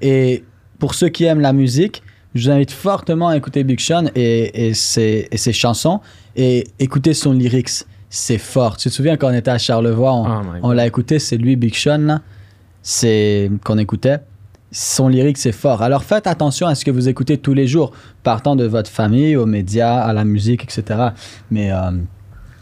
Et 0.00 0.44
pour 0.78 0.94
ceux 0.94 1.08
qui 1.10 1.24
aiment 1.24 1.40
la 1.40 1.52
musique, 1.52 2.02
je 2.34 2.44
vous 2.46 2.50
invite 2.50 2.72
fortement 2.72 3.28
à 3.28 3.36
écouter 3.36 3.62
Big 3.64 3.78
Sean 3.80 4.06
et, 4.14 4.68
et 4.68 4.74
ses, 4.74 5.28
et 5.30 5.36
ses 5.36 5.52
chansons 5.52 6.00
et 6.36 6.66
écouter 6.80 7.14
son 7.14 7.32
lyrics. 7.32 7.84
C'est 8.16 8.38
fort. 8.38 8.76
Tu 8.76 8.88
te 8.88 8.94
souviens 8.94 9.16
quand 9.16 9.28
on 9.28 9.34
était 9.34 9.50
à 9.50 9.58
Charlevoix, 9.58 10.12
on, 10.14 10.24
Oh 10.24 10.58
on 10.62 10.70
l'a 10.70 10.86
écouté, 10.86 11.18
c'est 11.18 11.36
lui, 11.36 11.56
Big 11.56 11.74
Sean, 11.74 12.20
c'est 12.80 13.50
qu'on 13.64 13.76
écoutait. 13.78 14.18
Son 14.70 15.08
lyrique, 15.08 15.36
c'est 15.36 15.50
fort. 15.52 15.82
Alors 15.82 16.04
faites 16.04 16.28
attention 16.28 16.68
à 16.68 16.76
ce 16.76 16.84
que 16.84 16.92
vous 16.92 17.08
écoutez 17.08 17.38
tous 17.38 17.54
les 17.54 17.66
jours, 17.66 17.90
partant 18.22 18.54
de 18.54 18.66
votre 18.66 18.88
famille, 18.90 19.34
aux 19.36 19.46
médias, 19.46 19.96
à 20.00 20.12
la 20.12 20.24
musique, 20.24 20.62
etc. 20.62 21.08
Mais 21.50 21.72
euh, 21.72 21.76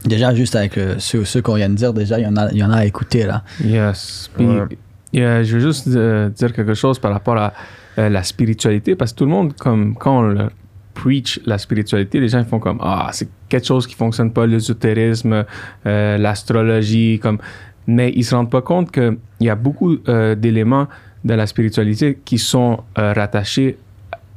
déjà, 0.06 0.34
juste 0.34 0.56
avec 0.56 0.78
euh, 0.78 0.94
ceux, 0.98 1.24
ceux 1.26 1.42
qu'on 1.42 1.54
vient 1.56 1.68
de 1.68 1.74
dire, 1.74 1.92
déjà, 1.92 2.18
il 2.18 2.22
y 2.22 2.26
en 2.26 2.36
a, 2.36 2.50
y 2.52 2.62
en 2.64 2.70
a 2.70 2.76
à 2.78 2.84
écouter, 2.86 3.24
là. 3.26 3.42
Yes. 3.62 4.30
Puis, 4.34 4.46
Ouais. 4.46 5.20
euh, 5.20 5.44
je 5.44 5.54
veux 5.58 5.60
juste 5.60 5.86
euh, 5.88 6.30
dire 6.30 6.52
quelque 6.54 6.72
chose 6.74 6.98
par 6.98 7.12
rapport 7.12 7.36
à 7.36 7.52
euh, 7.98 8.08
la 8.08 8.22
spiritualité, 8.22 8.94
parce 8.96 9.12
que 9.12 9.18
tout 9.18 9.24
le 9.26 9.30
monde, 9.30 9.52
comme 9.54 9.94
quand 9.96 10.18
on 10.20 10.22
le 10.22 10.48
preach 10.94 11.40
la 11.46 11.58
spiritualité, 11.58 12.20
les 12.20 12.28
gens 12.28 12.44
font 12.44 12.58
comme 12.58 12.78
ah 12.80 13.10
c'est 13.12 13.28
quelque 13.48 13.66
chose 13.66 13.86
qui 13.86 13.94
fonctionne 13.94 14.32
pas, 14.32 14.46
l'ésotérisme, 14.46 15.44
euh, 15.86 16.18
l'astrologie, 16.18 17.18
comme 17.20 17.38
mais 17.86 18.12
ils 18.14 18.24
se 18.24 18.34
rendent 18.34 18.50
pas 18.50 18.62
compte 18.62 18.90
que 18.90 19.18
il 19.40 19.46
y 19.46 19.50
a 19.50 19.56
beaucoup 19.56 19.96
euh, 20.08 20.34
d'éléments 20.34 20.86
de 21.24 21.34
la 21.34 21.46
spiritualité 21.46 22.18
qui 22.24 22.38
sont 22.38 22.82
euh, 22.98 23.12
rattachés 23.12 23.78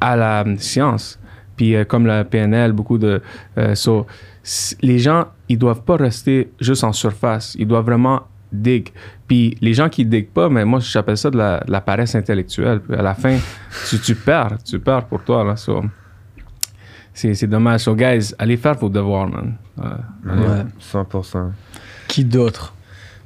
à 0.02 0.16
la 0.16 0.44
science. 0.58 1.20
Puis 1.56 1.76
euh, 1.76 1.84
comme 1.84 2.06
la 2.06 2.24
PNL, 2.24 2.72
beaucoup 2.72 2.98
de 2.98 3.22
les 4.82 5.00
gens 5.00 5.26
ils 5.50 5.58
doivent 5.58 5.84
pas 5.84 5.96
rester 5.96 6.52
juste 6.60 6.84
en 6.84 6.94
surface, 6.94 7.56
ils 7.58 7.68
doivent 7.68 7.86
vraiment 7.86 8.24
dig. 8.52 8.92
Puis 9.28 9.58
les 9.62 9.74
gens 9.74 9.90
qui 9.90 10.06
diguent 10.06 10.30
pas, 10.30 10.50
mais 10.50 10.66
moi 10.66 10.80
j'appelle 10.80 11.18
ça 11.18 11.30
de 11.30 11.38
la, 11.38 11.82
paresse 11.82 12.16
intellectuelle. 12.16 12.80
Puis 12.82 12.96
à 12.96 13.02
la 13.02 13.14
fin, 13.16 13.38
tu, 14.04 14.16
perds, 14.16 14.58
tu 14.64 14.80
perds 14.80 15.06
pour 15.06 15.24
toi 15.24 15.44
là. 15.44 15.56
C'est 17.16 17.34
c'est 17.34 17.48
dommage. 17.48 17.80
So 17.82 17.96
guys, 17.96 18.36
allez 18.38 18.58
faire 18.58 18.76
vos 18.76 18.90
devoirs, 18.90 19.28
man. 19.28 19.56
Allez- 19.82 20.42
Ouais. 20.42 20.66
100%. 20.80 21.52
Qui 22.08 22.24
d'autre? 22.24 22.74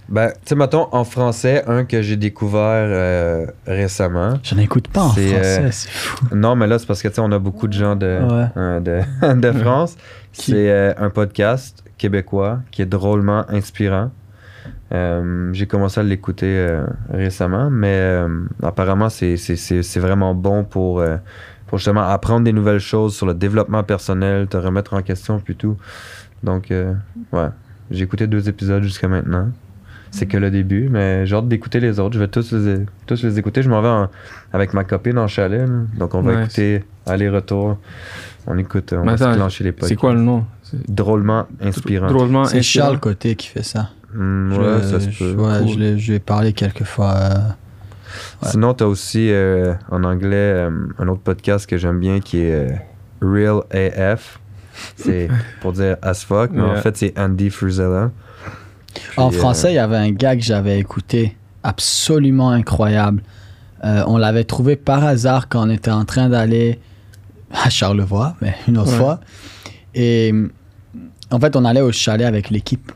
Ben, 0.07 0.29
tu 0.31 0.35
sais, 0.45 0.55
mettons, 0.55 0.87
en 0.91 1.03
français, 1.03 1.63
un 1.67 1.83
que 1.85 2.01
j'ai 2.01 2.15
découvert 2.15 2.87
euh, 2.87 3.45
récemment. 3.67 4.39
Je 4.41 4.55
n'écoute 4.55 4.87
pas 4.87 5.01
en 5.03 5.09
C'est, 5.11 5.27
français, 5.27 5.61
euh, 5.61 5.67
c'est 5.71 5.89
fou. 5.91 6.35
Non, 6.35 6.55
mais 6.55 6.65
là, 6.65 6.79
c'est 6.79 6.87
parce 6.87 7.03
que, 7.03 7.09
tu 7.09 7.13
sais, 7.15 7.21
on 7.21 7.31
a 7.31 7.37
beaucoup 7.37 7.67
de 7.67 7.73
gens 7.73 7.95
de, 7.95 8.19
Ouais. 8.19 8.45
euh, 8.57 8.79
de, 8.79 9.35
de 9.39 9.51
France. 9.51 9.95
Qui? 10.33 10.51
C'est 10.53 10.71
euh, 10.71 10.93
un 10.97 11.11
podcast 11.11 11.83
québécois 11.99 12.59
qui 12.71 12.81
est 12.81 12.87
drôlement 12.87 13.45
inspirant. 13.49 14.09
Euh, 14.91 15.51
j'ai 15.53 15.67
commencé 15.67 15.99
à 15.99 16.03
l'écouter 16.03 16.47
euh, 16.57 16.87
récemment, 17.11 17.69
mais 17.69 17.93
euh, 17.93 18.27
apparemment, 18.63 19.09
c'est, 19.09 19.37
c'est, 19.37 19.55
c'est, 19.57 19.83
c'est 19.83 19.99
vraiment 19.99 20.33
bon 20.33 20.63
pour, 20.63 21.01
euh, 21.01 21.17
pour 21.69 21.77
justement 21.77 22.01
apprendre 22.09 22.43
des 22.43 22.51
nouvelles 22.53 22.79
choses 22.79 23.15
sur 23.15 23.25
le 23.25 23.33
développement 23.33 23.83
personnel, 23.83 24.47
te 24.47 24.57
remettre 24.57 24.93
en 24.95 25.01
question, 25.01 25.39
puis 25.39 25.55
tout. 25.55 25.77
Donc, 26.43 26.71
euh, 26.71 26.93
ouais, 27.31 27.47
j'ai 27.91 28.03
écouté 28.03 28.27
deux 28.27 28.49
épisodes 28.49 28.83
jusqu'à 28.83 29.07
maintenant. 29.07 29.49
C'est 30.11 30.25
que 30.25 30.37
le 30.37 30.49
début, 30.49 30.89
mais 30.89 31.27
j'ai 31.27 31.35
hâte 31.35 31.47
d'écouter 31.47 31.79
les 31.79 31.99
autres. 31.99 32.15
Je 32.15 32.19
vais 32.19 32.27
tous 32.27 32.51
les, 32.51 32.85
tous 33.05 33.21
les 33.23 33.37
écouter. 33.37 33.61
Je 33.61 33.69
m'en 33.69 33.79
vais 33.81 33.87
en- 33.89 34.09
avec 34.51 34.73
ma 34.73 34.83
copine 34.83 35.19
en 35.19 35.27
chalet. 35.27 35.67
là. 35.67 35.75
Donc, 35.99 36.15
on 36.15 36.21
va 36.21 36.31
Nice. 36.35 36.45
écouter 36.45 36.83
aller-retour. 37.05 37.77
On 38.47 38.57
écoute, 38.57 38.91
on 38.97 39.01
Mais 39.05 39.11
va 39.11 39.17
se 39.17 39.23
attends, 39.25 39.35
clencher 39.35 39.63
les 39.65 39.71
podcasts. 39.71 39.89
C'est 39.89 39.95
quoi 39.95 40.13
le 40.13 40.21
nom? 40.21 40.45
C'est 40.63 40.89
Drôlement 40.89 41.45
inspirant. 41.61 42.07
Drôlement 42.07 42.45
C'est. 42.45 42.63
Charles 42.63 42.99
Côté 42.99 43.35
qui 43.35 43.49
fait 43.49 43.61
ça. 43.61 43.91
Hmm, 44.15 44.51
Je- 44.51 44.59
ouais, 44.59 44.81
ça 44.81 44.99
se 44.99 45.11
je- 45.11 45.19
peut. 45.35 45.41
ouais, 45.43 45.59
Cool. 45.59 45.67
je 45.73 45.77
l'ai- 45.79 45.99
je 45.99 46.07
lui 46.09 46.15
ai 46.15 46.19
parlé 46.19 46.53
quelques 46.53 46.85
fois. 46.85 47.13
euh, 47.15 47.37
Ouais. 48.41 48.49
Sinon, 48.49 48.73
tu 48.73 48.83
as 48.83 48.87
aussi 48.87 49.31
euh, 49.31 49.73
en 49.91 50.03
anglais 50.03 50.35
euh, 50.35 50.69
un 50.97 51.07
autre 51.07 51.21
podcast 51.21 51.65
que 51.67 51.77
j'aime 51.77 51.99
bien 51.99 52.19
qui 52.19 52.39
est 52.41 52.53
euh, 52.53 52.69
Real 53.21 53.61
AF. 53.71 54.39
C'est 54.95 55.27
pour 55.61 55.73
dire 55.73 55.97
as 56.01 56.23
fuck, 56.25 56.51
mais 56.53 56.61
en 56.61 56.75
fait, 56.77 56.95
c'est 56.97 57.17
Andy 57.19 57.49
Frizella. 57.49 58.11
Puis, 58.93 59.03
En 59.17 59.29
français, 59.31 59.71
il 59.71 59.75
y 59.75 59.79
avait 59.79 59.97
un 59.97 60.11
gars 60.11 60.35
que 60.35 60.41
j'avais 60.41 60.79
écouté, 60.79 61.35
absolument 61.63 62.49
incroyable. 62.51 63.21
Euh, 63.83 64.03
on 64.07 64.17
l'avait 64.17 64.43
trouvé 64.45 64.75
par 64.75 65.03
hasard 65.05 65.47
quand 65.47 65.65
on 65.67 65.69
était 65.69 65.91
en 65.91 66.05
train 66.05 66.27
d'aller 66.29 66.79
à 67.51 67.69
Charlevoix, 67.69 68.35
mais 68.41 68.55
une 68.67 68.77
autre 68.77 68.91
Ouais. 68.91 68.97
fois. 68.97 69.19
Et 69.95 70.33
en 71.31 71.39
fait, 71.39 71.55
on 71.55 71.65
allait 71.65 71.81
au 71.81 71.91
chalet 71.91 72.25
avec 72.27 72.49
l'équipe. 72.49 72.91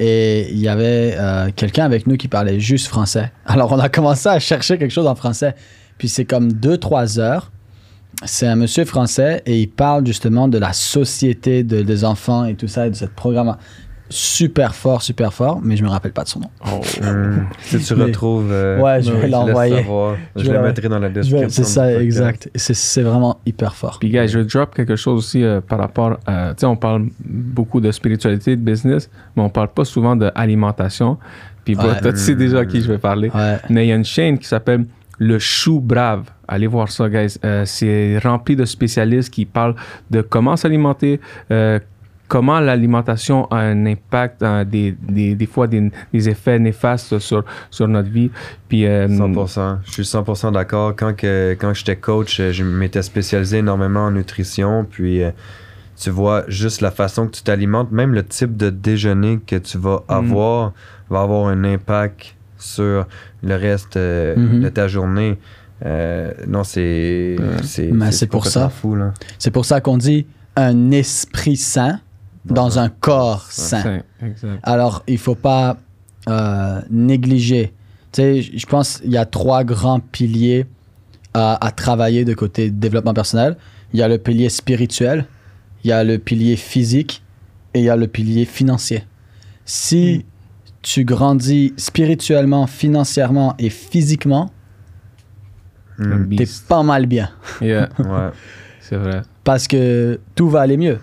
Et 0.00 0.50
il 0.50 0.58
y 0.58 0.68
avait 0.68 1.14
euh, 1.16 1.50
quelqu'un 1.54 1.84
avec 1.84 2.06
nous 2.06 2.16
qui 2.16 2.28
parlait 2.28 2.58
juste 2.60 2.88
français. 2.88 3.30
Alors, 3.46 3.72
on 3.72 3.78
a 3.78 3.88
commencé 3.88 4.28
à 4.28 4.38
chercher 4.40 4.78
quelque 4.78 4.90
chose 4.92 5.06
en 5.06 5.14
français. 5.14 5.54
Puis 5.98 6.08
c'est 6.08 6.24
comme 6.24 6.48
2-3 6.52 7.20
heures. 7.20 7.52
C'est 8.24 8.46
un 8.46 8.56
monsieur 8.56 8.84
français 8.84 9.42
et 9.44 9.60
il 9.60 9.68
parle 9.68 10.06
justement 10.06 10.46
de 10.48 10.56
la 10.58 10.72
société 10.72 11.62
de- 11.64 11.82
des 11.82 12.04
enfants 12.04 12.44
et 12.44 12.54
tout 12.54 12.68
ça, 12.68 12.86
et 12.86 12.90
de 12.90 12.94
cette 12.94 13.14
programme. 13.14 13.56
Super 14.10 14.74
fort, 14.74 15.00
super 15.02 15.32
fort, 15.32 15.60
mais 15.62 15.76
je 15.76 15.82
me 15.82 15.88
rappelle 15.88 16.12
pas 16.12 16.24
de 16.24 16.28
son 16.28 16.40
nom. 16.40 16.50
Oh. 16.66 16.80
hmm, 17.02 17.46
si 17.62 17.78
tu 17.78 17.94
Mais- 17.96 18.04
retrouves, 18.04 18.50
euh, 18.52 18.78
Ouais, 18.78 19.00
je 19.02 19.10
vais 19.10 19.28
l'envoyer. 19.28 19.76
savoir. 19.78 20.16
Je 20.36 20.42
Je, 20.42 20.46
vais 20.50 20.52
le 20.56 20.62
la- 20.62 20.68
mettrai 20.68 20.88
dans 20.90 20.98
la 20.98 21.08
description. 21.08 21.48
C'est 21.48 21.64
ça, 21.64 22.00
exact. 22.02 22.50
C'est- 22.54 23.02
vraiment 23.02 23.40
hyper 23.46 23.74
fort. 23.74 23.98
Puis, 23.98 24.10
guys, 24.10 24.28
je 24.28 24.40
drop 24.40 24.74
quelque 24.74 24.96
chose 24.96 25.18
aussi 25.18 25.42
euh, 25.42 25.60
par 25.62 25.78
rapport. 25.78 26.18
à- 26.26 26.48
tu 26.54 26.60
sais, 26.60 26.66
on 26.66 26.76
parle 26.76 27.06
beaucoup 27.24 27.80
de 27.80 27.90
spiritualité, 27.90 28.56
de 28.56 28.60
business, 28.62 29.08
mais 29.36 29.42
on 29.42 29.48
parle 29.48 29.68
pas 29.68 29.84
souvent 29.86 30.14
d'alimentation. 30.16 31.16
Puis, 31.64 31.74
Ouais. 31.76 31.98
toi, 32.00 32.12
tu 32.12 32.18
sais 32.18 32.34
déjà 32.34 32.58
à 32.60 32.66
qui 32.66 32.82
je 32.82 32.88
vais 32.92 32.98
parler. 32.98 33.30
Ouais. 33.34 33.56
Mais 33.70 33.86
il 33.86 33.88
y 33.88 33.92
a 33.92 33.96
une 33.96 34.04
chaîne 34.04 34.38
qui 34.38 34.46
s'appelle 34.46 34.84
Le 35.18 35.38
Chou 35.38 35.80
Brave. 35.80 36.24
Allez 36.46 36.66
voir 36.66 36.90
ça, 36.90 37.08
guys. 37.08 37.38
Euh, 37.44 37.64
c'est 37.64 38.18
rempli 38.22 38.54
de 38.54 38.66
spécialistes 38.66 39.32
qui 39.32 39.46
parlent 39.46 39.74
de 40.10 40.20
comment 40.20 40.56
s'alimenter, 40.56 41.20
euh, 41.50 41.78
comment 42.34 42.58
l'alimentation 42.58 43.46
a 43.52 43.58
un 43.58 43.86
impact, 43.86 44.42
euh, 44.42 44.64
des, 44.64 44.90
des, 45.00 45.36
des 45.36 45.46
fois 45.46 45.68
des, 45.68 45.92
des 46.12 46.28
effets 46.28 46.58
néfastes 46.58 47.20
sur, 47.20 47.44
sur 47.70 47.86
notre 47.86 48.08
vie. 48.10 48.28
Puis, 48.68 48.86
euh, 48.86 49.06
100%. 49.06 49.78
Je 49.84 49.92
suis 49.92 50.02
100% 50.02 50.52
d'accord. 50.52 50.94
Quand, 50.96 51.14
que, 51.14 51.56
quand 51.60 51.72
j'étais 51.74 51.94
coach, 51.94 52.40
euh, 52.40 52.50
je 52.50 52.64
m'étais 52.64 53.02
spécialisé 53.02 53.58
énormément 53.58 54.06
en 54.06 54.10
nutrition. 54.10 54.84
Puis, 54.84 55.22
euh, 55.22 55.30
tu 55.96 56.10
vois, 56.10 56.42
juste 56.48 56.80
la 56.80 56.90
façon 56.90 57.28
que 57.28 57.36
tu 57.36 57.42
t'alimentes, 57.44 57.92
même 57.92 58.12
le 58.14 58.24
type 58.24 58.56
de 58.56 58.68
déjeuner 58.68 59.38
que 59.46 59.54
tu 59.54 59.78
vas 59.78 60.02
Mm. 60.08 60.12
avoir, 60.12 60.72
va 61.08 61.20
avoir 61.20 61.46
un 61.46 61.62
impact 61.62 62.34
sur 62.58 63.06
le 63.44 63.54
reste 63.54 63.96
euh, 63.96 64.34
Mhm. 64.36 64.60
de 64.60 64.68
ta 64.70 64.88
journée. 64.88 65.38
Euh, 65.86 66.32
non, 66.48 66.64
c'est. 66.64 67.36
C'est 67.62 67.92
Mais 67.92 68.10
c'est 68.10 68.26
pour 68.26 68.46
ça. 68.46 68.72
C'est 69.38 69.52
pour 69.52 69.64
ça 69.66 69.80
qu'on 69.80 69.98
dit 69.98 70.26
un 70.56 70.90
esprit 70.90 71.56
sain 71.56 72.00
dans 72.44 72.78
un 72.78 72.88
corps 72.88 73.50
sain. 73.50 74.02
Alors, 74.62 75.02
il 75.06 75.18
faut 75.18 75.34
pas 75.34 75.78
euh, 76.28 76.80
négliger. 76.90 77.72
Tu 78.12 78.22
sais, 78.22 78.42
je 78.42 78.66
pense 78.66 78.98
qu'il 78.98 79.10
y 79.10 79.16
a 79.16 79.24
trois 79.26 79.64
grands 79.64 80.00
piliers 80.00 80.66
à, 81.34 81.64
à 81.66 81.70
travailler 81.72 82.24
de 82.24 82.34
côté 82.34 82.70
développement 82.70 83.14
personnel. 83.14 83.56
Il 83.92 83.98
y 84.00 84.02
a 84.02 84.08
le 84.08 84.18
pilier 84.18 84.48
spirituel, 84.48 85.26
il 85.82 85.88
y 85.88 85.92
a 85.92 86.04
le 86.04 86.18
pilier 86.18 86.56
physique 86.56 87.22
et 87.74 87.80
il 87.80 87.84
y 87.84 87.90
a 87.90 87.96
le 87.96 88.06
pilier 88.06 88.44
financier. 88.44 89.04
Si 89.64 90.24
tu 90.82 91.04
grandis 91.04 91.72
spirituellement, 91.76 92.66
financièrement 92.66 93.54
et 93.58 93.70
physiquement, 93.70 94.50
Mm. 95.96 96.34
t'es 96.36 96.44
pas 96.68 96.82
mal 96.82 97.06
bien. 97.06 97.30
Yeah, 97.60 97.88
Ouais. 98.00 98.30
c'est 98.80 98.96
vrai. 98.96 99.22
Parce 99.44 99.68
que 99.68 100.18
tout 100.34 100.48
va 100.50 100.62
aller 100.62 100.76
mieux. 100.76 100.98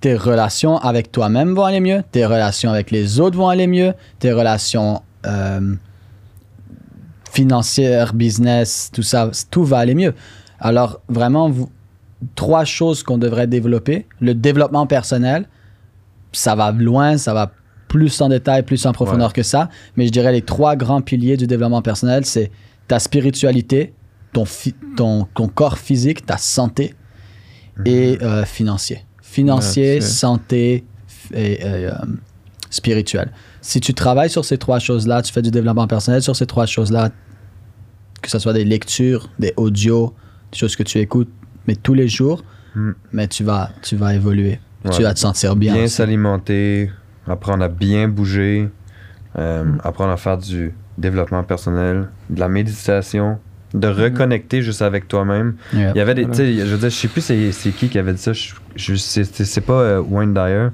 Tes 0.00 0.14
relations 0.14 0.78
avec 0.78 1.10
toi-même 1.10 1.54
vont 1.54 1.64
aller 1.64 1.80
mieux, 1.80 2.02
tes 2.12 2.24
relations 2.24 2.70
avec 2.70 2.90
les 2.90 3.18
autres 3.20 3.36
vont 3.36 3.48
aller 3.48 3.66
mieux, 3.66 3.94
tes 4.20 4.32
relations 4.32 5.02
euh, 5.26 5.74
financières, 7.32 8.14
business, 8.14 8.90
tout 8.92 9.02
ça, 9.02 9.30
tout 9.50 9.64
va 9.64 9.78
aller 9.78 9.94
mieux. 9.94 10.14
Alors 10.60 11.00
vraiment, 11.08 11.48
vous, 11.50 11.70
trois 12.34 12.64
choses 12.64 13.02
qu'on 13.02 13.18
devrait 13.18 13.46
développer. 13.46 14.06
Le 14.20 14.34
développement 14.34 14.86
personnel, 14.86 15.48
ça 16.32 16.54
va 16.54 16.70
loin, 16.72 17.16
ça 17.18 17.34
va 17.34 17.52
plus 17.88 18.20
en 18.20 18.28
détail, 18.28 18.62
plus 18.62 18.84
en 18.86 18.92
profondeur 18.92 19.28
Ouais. 19.28 19.34
que 19.34 19.42
ça. 19.42 19.68
Mais 19.96 20.06
je 20.06 20.12
dirais 20.12 20.32
les 20.32 20.42
trois 20.42 20.76
grands 20.76 21.00
piliers 21.00 21.36
du 21.36 21.46
développement 21.46 21.82
personnel, 21.82 22.24
c'est 22.24 22.50
ta 22.86 22.98
spiritualité, 22.98 23.94
ton, 24.32 24.44
ton, 24.96 25.26
ton 25.34 25.48
corps 25.48 25.78
physique, 25.78 26.26
ta 26.26 26.36
santé 26.36 26.94
et 27.86 28.18
euh, 28.22 28.44
financier. 28.44 29.04
Financier, 29.30 30.00
santé, 30.00 30.84
et, 31.34 31.58
euh, 31.64 31.90
spirituel. 32.70 33.30
Si 33.60 33.80
tu 33.80 33.92
travailles 33.94 34.30
sur 34.30 34.44
ces 34.44 34.56
trois 34.58 34.78
choses-là, 34.78 35.20
tu 35.22 35.32
fais 35.32 35.42
du 35.42 35.50
développement 35.50 35.86
personnel 35.86 36.22
sur 36.22 36.34
ces 36.34 36.46
trois 36.46 36.66
choses-là, 36.66 37.10
que 38.22 38.30
ce 38.30 38.38
soit 38.38 38.52
des 38.52 38.64
lectures, 38.64 39.28
des 39.38 39.52
audios, 39.56 40.14
des 40.52 40.58
choses 40.58 40.76
que 40.76 40.82
tu 40.82 40.98
écoutes, 40.98 41.30
mais 41.66 41.76
tous 41.76 41.94
les 41.94 42.08
jours, 42.08 42.42
Mm. 42.74 42.90
mais 43.12 43.28
tu 43.28 43.44
vas, 43.44 43.70
tu 43.82 43.96
vas 43.96 44.14
évoluer. 44.14 44.60
Ouais. 44.84 44.90
Tu 44.92 45.02
vas 45.02 45.12
te 45.14 45.18
sentir 45.18 45.56
bien. 45.56 45.74
Bien 45.74 45.88
s'alimenter, 45.88 46.90
apprendre 47.26 47.64
à 47.64 47.68
bien 47.68 48.08
bouger, 48.08 48.68
euh, 49.36 49.64
Mm. 49.64 49.78
apprendre 49.84 50.12
à 50.12 50.16
faire 50.16 50.38
du 50.38 50.72
développement 50.96 51.42
personnel, 51.44 52.08
de 52.30 52.40
la 52.40 52.48
méditation, 52.48 53.38
de 53.74 53.88
reconnecter 53.88 54.62
juste 54.62 54.82
avec 54.82 55.08
toi-même. 55.08 55.56
Il 55.72 55.92
y 55.94 56.00
avait 56.00 56.14
des. 56.14 56.22
Je 56.24 56.62
veux 56.64 56.78
dire, 56.78 56.90
je 56.90 56.94
sais 56.94 57.08
plus 57.08 57.20
c'est, 57.20 57.52
c'est 57.52 57.70
qui 57.70 57.88
qui 57.88 57.98
avait 57.98 58.12
dit 58.14 58.22
ça. 58.22 58.32
Je, 58.32 58.52
je- 58.76 58.94
c'est, 58.94 59.60
pas 59.60 59.72
euh, 59.80 60.00
Wayne 60.00 60.32
Dyer. 60.34 60.68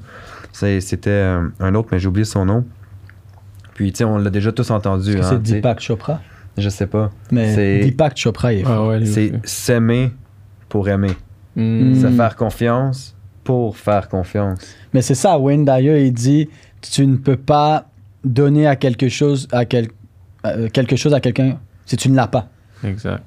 C'est- 0.52 0.80
c'était 0.80 1.10
euh, 1.10 1.48
un 1.60 1.74
autre, 1.74 1.88
mais 1.92 1.98
j'ai 1.98 2.06
oublié 2.08 2.24
son 2.24 2.44
nom. 2.44 2.64
Puis, 3.74 3.90
tu 3.92 3.98
sais, 3.98 4.04
on 4.04 4.18
l'a 4.18 4.30
déjà 4.30 4.52
tous 4.52 4.70
entendu. 4.70 5.10
Est-ce 5.10 5.16
que 5.18 5.34
hein, 5.34 5.40
c'est 5.44 5.48
sais. 5.50 5.54
Deepak 5.56 5.80
Chopra? 5.80 6.20
Je 6.56 6.68
sais 6.68 6.86
pas. 6.86 7.10
Mais 7.32 7.52
C'est- 7.54 7.80
Deepak 7.80 8.16
Chopra, 8.16 8.52
il 8.52 8.60
est 8.60 8.62
fou. 8.62 8.70
Ah 8.72 8.86
ouais, 8.86 9.04
C'est 9.04 9.30
aussi. 9.32 9.40
s'aimer 9.42 10.12
pour 10.68 10.88
aimer. 10.88 11.10
Mm. 11.56 11.94
Se 12.00 12.06
Mm. 12.06 12.16
faire 12.16 12.36
confiance 12.36 13.16
pour 13.42 13.76
faire 13.76 14.08
confiance. 14.08 14.60
Mais 14.92 15.02
c'est 15.02 15.14
ça, 15.16 15.38
Wayne 15.38 15.64
Dyer, 15.64 16.06
il 16.06 16.12
dit 16.12 16.48
tu 16.80 17.06
ne 17.06 17.16
peux 17.16 17.36
pas 17.36 17.88
donner 18.24 18.66
à 18.66 18.76
quelque 18.76 19.08
chose 19.08 19.48
à 19.52 19.64
quel- 19.64 19.88
euh, 20.46 20.68
quelque 20.68 20.96
chose 20.96 21.12
à 21.14 21.20
quelqu'un 21.20 21.58
si 21.86 21.96
tu 21.96 22.08
ne 22.10 22.16
l'as 22.16 22.26
pas. 22.28 22.48
Exact. 22.84 23.22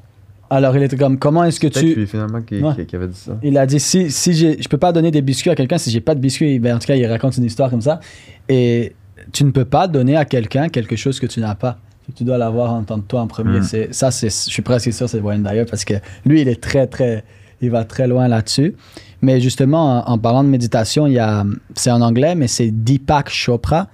Alors 0.50 0.78
il 0.78 0.84
était 0.84 0.96
comme 0.96 1.18
comment 1.20 1.44
est-ce 1.44 1.60
que 1.60 1.68
tu 1.68 1.94
lui, 1.94 2.08
finalement, 2.08 2.42
qui, 2.42 2.62
Ouais. 2.62 2.86
qui- 2.86 2.96
avait 2.96 3.08
dit 3.08 3.18
ça. 3.18 3.38
il 3.44 3.58
a 3.58 3.66
dit 3.66 3.80
si 3.82 4.10
si 4.10 4.34
je 4.34 4.70
peux 4.70 4.78
pas 4.78 4.94
donner 4.94 5.12
des 5.12 5.22
biscuits 5.22 5.50
à 5.50 5.56
quelqu'un 5.56 5.78
si 5.78 5.92
j'ai 5.92 6.00
pas 6.00 6.16
de 6.16 6.22
biscuits 6.22 6.58
ben, 6.60 6.76
en 6.78 6.80
tout 6.80 6.88
cas 6.88 6.96
il 6.96 7.06
raconte 7.06 7.36
une 7.38 7.44
histoire 7.44 7.70
comme 7.70 7.82
ça 7.82 8.00
et 8.48 8.94
tu 9.34 9.44
ne 9.44 9.52
peux 9.52 9.66
pas 9.66 9.90
donner 9.90 10.16
à 10.16 10.24
quelqu'un 10.24 10.70
quelque 10.70 10.96
chose 10.96 11.20
que 11.20 11.26
tu 11.26 11.42
n'as 11.42 11.56
pas 11.56 11.80
tu 12.16 12.24
dois 12.24 12.38
l'avoir 12.38 12.72
en 12.72 12.84
tant 12.84 12.98
que 13.02 13.08
toi 13.08 13.20
en 13.22 13.28
premier 13.28 13.60
Mm. 13.60 13.64
c'est 13.64 13.94
ça 13.94 14.10
c'est 14.10 14.30
je 14.30 14.50
suis 14.54 14.62
presque 14.62 14.94
sûr 14.94 15.10
c'est 15.10 15.20
Wayne 15.20 15.44
Dyer 15.44 15.66
parce 15.70 15.84
que 15.84 15.96
lui 16.26 16.40
il 16.42 16.48
est 16.48 16.62
très 16.62 16.88
très 16.88 17.26
il 17.60 17.70
va 17.70 17.84
très 17.84 18.08
loin 18.08 18.30
là-dessus 18.30 18.74
mais 19.22 19.42
justement 19.42 20.08
en, 20.08 20.14
en 20.14 20.18
parlant 20.18 20.46
de 20.46 20.50
méditation 20.50 21.08
il 21.08 21.14
y 21.14 21.20
a 21.20 21.46
c'est 21.76 21.92
en 21.92 22.00
anglais 22.00 22.36
mais 22.36 22.48
c'est 22.48 22.72
Deepak 22.72 23.30
Chopra 23.30 23.88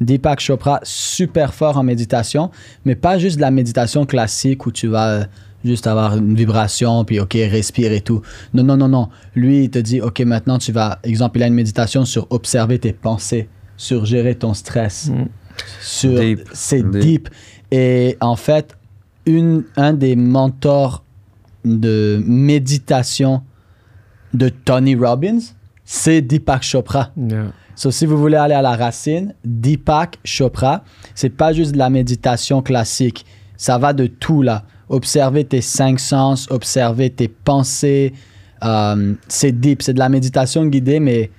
Deepak 0.00 0.40
Chopra 0.40 0.80
super 0.82 1.54
fort 1.54 1.76
en 1.78 1.82
méditation 1.82 2.50
mais 2.84 2.94
pas 2.94 3.18
juste 3.18 3.36
de 3.36 3.40
la 3.42 3.50
méditation 3.50 4.04
classique 4.06 4.66
où 4.66 4.72
tu 4.72 4.86
vas 4.88 5.08
euh, 5.08 5.24
juste 5.64 5.86
avoir 5.86 6.16
une 6.16 6.34
vibration 6.34 7.04
puis 7.04 7.18
ok 7.18 7.32
respire 7.34 7.92
et 7.92 8.00
tout 8.02 8.20
non 8.54 8.62
non 8.62 8.76
non 8.76 8.88
non 8.88 9.08
lui 9.34 9.64
il 9.64 9.70
te 9.70 9.78
dit 9.78 10.00
ok 10.00 10.20
maintenant 10.20 10.58
tu 10.58 10.70
vas 10.72 10.98
exemple 11.02 11.38
il 11.38 11.42
a 11.44 11.46
une 11.46 11.54
méditation 11.54 12.04
sur 12.04 12.26
observer 12.30 12.78
tes 12.78 12.92
pensées 12.92 13.48
sur 13.76 14.04
gérer 14.04 14.34
ton 14.34 14.52
stress 14.54 15.08
Mm. 15.08 15.24
sur 15.80 16.20
Deep. 16.20 16.40
c'est 16.52 16.82
Deep. 16.82 17.00
deep. 17.00 17.28
et 17.70 18.16
en 18.20 18.36
fait 18.36 18.76
une 19.24 19.64
un 19.76 19.94
des 19.94 20.14
mentors 20.14 21.02
de 21.64 22.22
méditation 22.26 23.42
de 24.34 24.50
Tony 24.50 24.94
Robbins 24.94 25.38
c'est 25.84 26.20
Deepak 26.20 26.62
Chopra 26.62 27.10
Yeah. 27.16 27.52
So, 27.76 27.90
si 27.90 28.06
vous 28.06 28.16
voulez 28.16 28.38
aller 28.38 28.54
à 28.54 28.62
la 28.62 28.74
racine, 28.74 29.34
Deepak 29.44 30.18
Chopra, 30.24 30.82
c'est 31.14 31.30
pas 31.30 31.52
juste 31.52 31.72
de 31.72 31.78
la 31.78 31.90
méditation 31.90 32.62
classique. 32.62 33.26
Ça 33.58 33.76
va 33.76 33.92
de 33.92 34.06
tout 34.06 34.42
là. 34.42 34.64
Observer 34.88 35.44
tes 35.44 35.60
cinq 35.60 36.00
sens, 36.00 36.48
observer 36.50 37.10
tes 37.10 37.28
pensées. 37.28 38.14
Euh, 38.64 39.14
c'est 39.28 39.52
deep, 39.52 39.82
c'est 39.82 39.92
de 39.92 39.98
la 39.98 40.08
méditation 40.08 40.64
guidée, 40.64 41.00
mais 41.00 41.30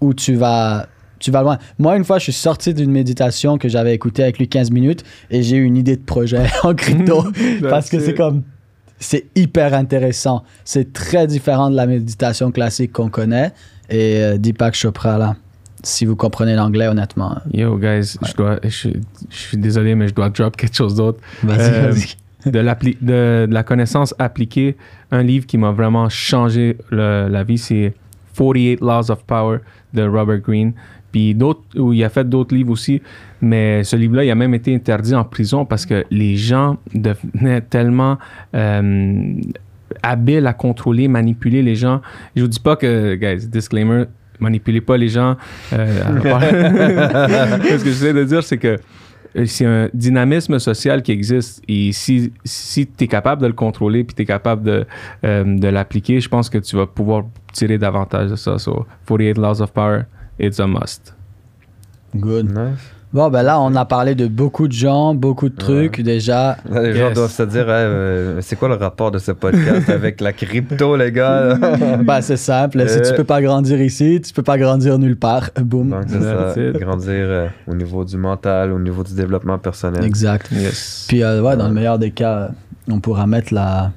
où 0.00 0.14
tu 0.14 0.36
vas, 0.36 0.86
tu 1.18 1.32
vas 1.32 1.42
loin. 1.42 1.58
Moi, 1.78 1.96
une 1.96 2.04
fois, 2.04 2.18
je 2.18 2.24
suis 2.24 2.32
sorti 2.32 2.72
d'une 2.72 2.92
méditation 2.92 3.58
que 3.58 3.68
j'avais 3.68 3.94
écoutée 3.94 4.22
avec 4.22 4.38
lui 4.38 4.48
15 4.48 4.70
minutes 4.70 5.02
et 5.30 5.42
j'ai 5.42 5.56
eu 5.56 5.64
une 5.64 5.76
idée 5.76 5.96
de 5.96 6.04
projet 6.04 6.46
en 6.62 6.74
crypto 6.74 7.24
parce 7.68 7.90
que 7.90 7.98
c'est 7.98 8.14
comme 8.14 8.44
c'est 8.98 9.26
hyper 9.34 9.74
intéressant. 9.74 10.42
C'est 10.64 10.92
très 10.92 11.26
différent 11.26 11.70
de 11.70 11.76
la 11.76 11.86
méditation 11.86 12.50
classique 12.52 12.92
qu'on 12.92 13.10
connaît. 13.10 13.52
Et 13.90 14.16
euh, 14.16 14.38
Deepak 14.38 14.74
Chopra, 14.74 15.18
là, 15.18 15.36
si 15.86 16.04
vous 16.04 16.16
comprenez 16.16 16.54
l'anglais, 16.54 16.88
honnêtement. 16.88 17.36
Yo, 17.52 17.78
guys, 17.78 18.16
je, 18.26 18.34
dois, 18.34 18.58
je, 18.64 18.88
je 19.30 19.36
suis 19.36 19.56
désolé, 19.56 19.94
mais 19.94 20.08
je 20.08 20.14
dois 20.14 20.28
drop 20.30 20.56
quelque 20.56 20.74
chose 20.76 20.94
d'autre. 20.96 21.20
Vas-y, 21.42 21.60
Euh, 21.60 21.90
vas-y. 21.90 22.50
de, 22.50 22.60
de, 23.02 23.46
de 23.46 23.52
la 23.54 23.62
connaissance 23.62 24.14
appliquée, 24.18 24.76
un 25.10 25.22
livre 25.22 25.46
qui 25.46 25.58
m'a 25.58 25.70
vraiment 25.70 26.08
changé 26.08 26.76
le- 26.90 27.28
la 27.28 27.44
vie, 27.44 27.58
c'est 27.58 27.94
48 28.36 28.80
Laws 28.80 29.10
of 29.10 29.24
Power 29.24 29.58
de 29.94 30.02
Robert 30.02 30.38
Greene. 30.40 30.72
Puis 31.12 31.34
d'autres, 31.34 31.62
où 31.76 31.92
il 31.92 32.02
a 32.04 32.08
fait 32.10 32.28
d'autres 32.28 32.54
livres 32.54 32.72
aussi, 32.72 33.00
mais 33.40 33.82
ce 33.84 33.96
livre-là, 33.96 34.24
il 34.24 34.30
a 34.30 34.34
même 34.34 34.52
été 34.54 34.74
interdit 34.74 35.14
en 35.14 35.24
prison 35.24 35.64
parce 35.64 35.86
que 35.86 36.04
les 36.10 36.36
gens 36.36 36.76
devenaient 36.94 37.62
tellement 37.62 38.18
euh, 38.54 39.34
habiles 40.02 40.46
à 40.46 40.52
contrôler, 40.52 41.08
manipuler 41.08 41.62
les 41.62 41.74
gens. 41.76 42.00
Je 42.34 42.42
vous 42.42 42.48
dis 42.48 42.60
pas 42.60 42.76
que, 42.76 43.14
guys, 43.14 43.46
disclaimer, 43.48 44.04
manipulez 44.40 44.80
pas 44.80 44.96
les 44.96 45.08
gens. 45.08 45.36
Euh, 45.72 46.20
ce 46.22 47.84
que 47.84 47.90
j'essaie 47.90 48.12
de 48.12 48.24
dire, 48.24 48.42
c'est 48.42 48.58
que 48.58 48.78
euh, 49.36 49.44
c'est 49.46 49.66
un 49.66 49.88
dynamisme 49.92 50.58
social 50.58 51.02
qui 51.02 51.12
existe 51.12 51.62
et 51.68 51.92
si, 51.92 52.32
si 52.44 52.86
tu 52.86 53.04
es 53.04 53.06
capable 53.06 53.42
de 53.42 53.46
le 53.46 53.52
contrôler 53.52 54.04
puis 54.04 54.14
tu 54.14 54.22
es 54.22 54.24
capable 54.24 54.62
de, 54.62 54.86
euh, 55.24 55.44
de 55.44 55.68
l'appliquer, 55.68 56.20
je 56.20 56.28
pense 56.28 56.48
que 56.48 56.58
tu 56.58 56.76
vas 56.76 56.86
pouvoir 56.86 57.24
tirer 57.52 57.78
davantage 57.78 58.30
de 58.30 58.36
ça. 58.36 58.58
So, 58.58 58.86
48 59.06 59.38
Laws 59.38 59.60
of 59.60 59.72
Power, 59.72 60.04
it's 60.38 60.60
a 60.60 60.66
must. 60.66 61.14
Good. 62.14 62.46
Nice. 62.46 62.95
Bon, 63.16 63.30
ben 63.30 63.42
là, 63.42 63.58
on 63.58 63.74
a 63.74 63.86
parlé 63.86 64.14
de 64.14 64.26
beaucoup 64.26 64.68
de 64.68 64.72
gens, 64.74 65.14
beaucoup 65.14 65.48
de 65.48 65.56
trucs 65.56 66.02
déjà. 66.02 66.58
Là, 66.70 66.82
les 66.82 66.94
gens 66.94 67.10
doivent 67.12 67.30
se 67.32 67.44
dire, 67.44 67.62
Hey, 67.62 67.86
euh, 67.86 68.40
c'est 68.42 68.56
quoi 68.56 68.68
le 68.68 68.74
rapport 68.74 69.10
de 69.10 69.18
ce 69.18 69.32
podcast 69.32 69.88
avec 69.88 70.20
la 70.20 70.34
crypto, 70.34 70.96
les 70.96 71.10
gars? 71.12 71.54
ben, 72.04 72.20
c'est 72.20 72.36
simple. 72.36 72.86
Si 72.86 72.98
Euh. 72.98 73.08
tu 73.10 73.14
peux 73.16 73.24
pas 73.24 73.40
grandir 73.40 73.80
ici, 73.80 74.20
tu 74.20 74.34
peux 74.34 74.42
pas 74.42 74.58
grandir 74.58 74.98
nulle 74.98 75.16
part. 75.16 75.48
Boum. 75.60 75.88
Donc, 75.90 76.02
c'est 76.08 76.20
ça. 76.20 76.78
Grandir 76.78 77.08
euh, 77.14 77.46
au 77.66 77.74
niveau 77.74 78.04
du 78.04 78.18
mental, 78.18 78.70
au 78.70 78.78
niveau 78.78 79.02
du 79.02 79.14
développement 79.14 79.56
personnel. 79.58 80.04
Exact. 80.04 80.48
Yes. 80.52 81.06
Puis, 81.08 81.22
euh, 81.22 81.40
ouais, 81.40 81.56
dans 81.56 81.68
le 81.68 81.72
meilleur 81.74 81.98
des 81.98 82.10
cas, 82.10 82.50
on 82.90 83.00
pourra 83.00 83.26
mettre 83.26 83.54
la, 83.54 83.92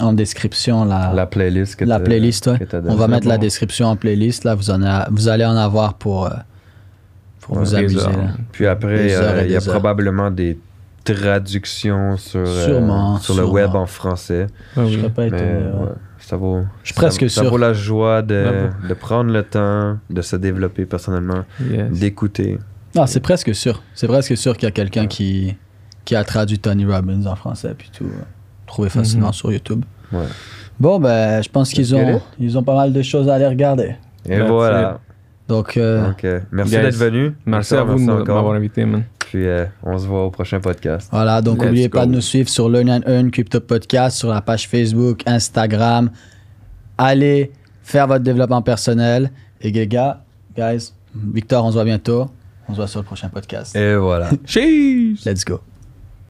en 0.00 0.14
description 0.14 0.86
la, 0.86 1.12
La 1.14 1.26
playlist 1.26 1.76
que 1.76 1.84
la 1.84 2.00
playlist. 2.00 2.46
ouais. 2.46 2.58
que 2.58 2.76
On 2.88 2.94
va 2.94 3.08
mettre 3.08 3.28
la 3.28 3.36
description 3.36 3.88
en 3.88 3.96
playlist. 3.96 4.44
Là, 4.44 4.54
vous, 4.54 4.70
en 4.70 4.82
a- 4.82 5.06
vous 5.10 5.28
allez 5.28 5.44
en 5.44 5.54
avoir 5.56 5.94
pour, 5.94 6.26
euh, 6.26 6.30
pour 7.44 7.58
vous 7.58 7.74
amuser. 7.74 7.98
Puis 8.52 8.66
après, 8.66 9.14
euh, 9.14 9.42
il 9.44 9.52
y 9.52 9.56
a 9.56 9.60
probablement 9.60 10.30
des 10.30 10.58
traductions 11.04 12.16
sur, 12.16 12.40
euh, 12.40 12.64
Sûrement, 12.66 13.18
sur 13.18 13.34
le 13.36 13.44
web 13.44 13.74
en 13.74 13.86
français. 13.86 14.46
Je 14.76 14.80
oui. 14.82 14.94
serais 14.98 15.10
pas 15.10 15.26
étonné. 15.26 15.42
ouais. 15.42 15.88
ça 16.18 16.36
vaut, 16.36 16.62
Je 16.82 16.86
suis 16.88 16.94
presque 16.94 17.28
ça, 17.28 17.36
ça 17.36 17.40
sûr. 17.42 17.50
vaut 17.50 17.58
la 17.58 17.72
joie 17.72 18.22
de, 18.22 18.68
de 18.88 18.94
prendre 18.94 19.30
le 19.30 19.42
temps 19.42 19.98
de 20.10 20.22
se 20.22 20.36
développer 20.36 20.86
personnellement, 20.86 21.44
Yes. 21.70 21.90
d'écouter. 21.98 22.58
Non, 22.94 23.06
c'est 23.06 23.20
presque 23.20 23.54
sûr. 23.54 23.82
C'est 23.94 24.06
presque 24.06 24.36
sûr 24.36 24.54
qu'il 24.56 24.64
y 24.66 24.68
a 24.68 24.72
quelqu'un 24.72 25.06
qui, 25.06 25.54
qui 26.04 26.14
a 26.16 26.24
traduit 26.24 26.58
Tony 26.58 26.86
Robbins 26.86 27.26
en 27.26 27.34
français 27.36 27.74
puis 27.76 27.90
tout. 27.96 28.04
euh, 28.04 28.22
Trouvé 28.66 28.88
facilement 28.88 29.26
Mhm. 29.28 29.32
sur 29.34 29.52
YouTube. 29.52 29.84
Ouais. 30.12 30.24
Bon, 30.80 30.98
ben, 30.98 31.42
je 31.42 31.48
pense 31.48 31.70
qu'ils 31.70 31.94
ont, 31.94 32.20
ils 32.40 32.56
ont 32.56 32.62
pas 32.62 32.74
mal 32.74 32.92
de 32.92 33.02
choses 33.02 33.28
à 33.28 33.34
aller 33.34 33.46
regarder. 33.46 33.94
Et 34.26 34.38
That's 34.38 34.48
voilà. 34.48 35.00
Donc, 35.48 35.76
euh, 35.76 36.06
Donc, 36.08 36.24
euh, 36.24 36.40
merci 36.50 36.72
d'être 36.72 36.96
venu. 36.96 37.34
Merci 37.44 37.74
à 37.74 37.84
vous 37.84 37.98
de 37.98 38.04
m'avoir 38.04 38.54
invité, 38.54 38.84
man. 38.84 39.04
Puis 39.18 39.46
euh, 39.46 39.66
on 39.82 39.98
se 39.98 40.06
voit 40.06 40.26
au 40.26 40.30
prochain 40.30 40.60
podcast. 40.60 41.08
voilà. 41.10 41.42
Donc, 41.42 41.62
n'oubliez 41.62 41.88
pas 41.88 42.06
de 42.06 42.12
nous 42.12 42.20
suivre 42.20 42.48
sur 42.48 42.68
Learn 42.68 42.90
and 42.90 43.00
Earn 43.06 43.30
Crypto 43.30 43.60
Podcast, 43.60 44.18
sur 44.18 44.30
la 44.30 44.40
page 44.40 44.68
Facebook, 44.68 45.22
Instagram. 45.26 46.10
Allez 46.96 47.52
faire 47.82 48.06
votre 48.06 48.24
développement 48.24 48.62
personnel. 48.62 49.30
Et 49.60 49.70
les 49.70 49.86
gars, 49.86 50.22
guys, 50.56 50.92
Victor, 51.14 51.64
on 51.64 51.68
se 51.68 51.74
voit 51.74 51.84
bientôt. 51.84 52.30
On 52.68 52.72
se 52.72 52.76
voit 52.76 52.86
sur 52.86 53.00
le 53.00 53.06
prochain 53.06 53.28
podcast. 53.28 53.76
Et 53.76 53.96
voilà. 53.96 54.30
Cheers! 54.46 55.16
Let's 55.26 55.44
go. 55.44 55.60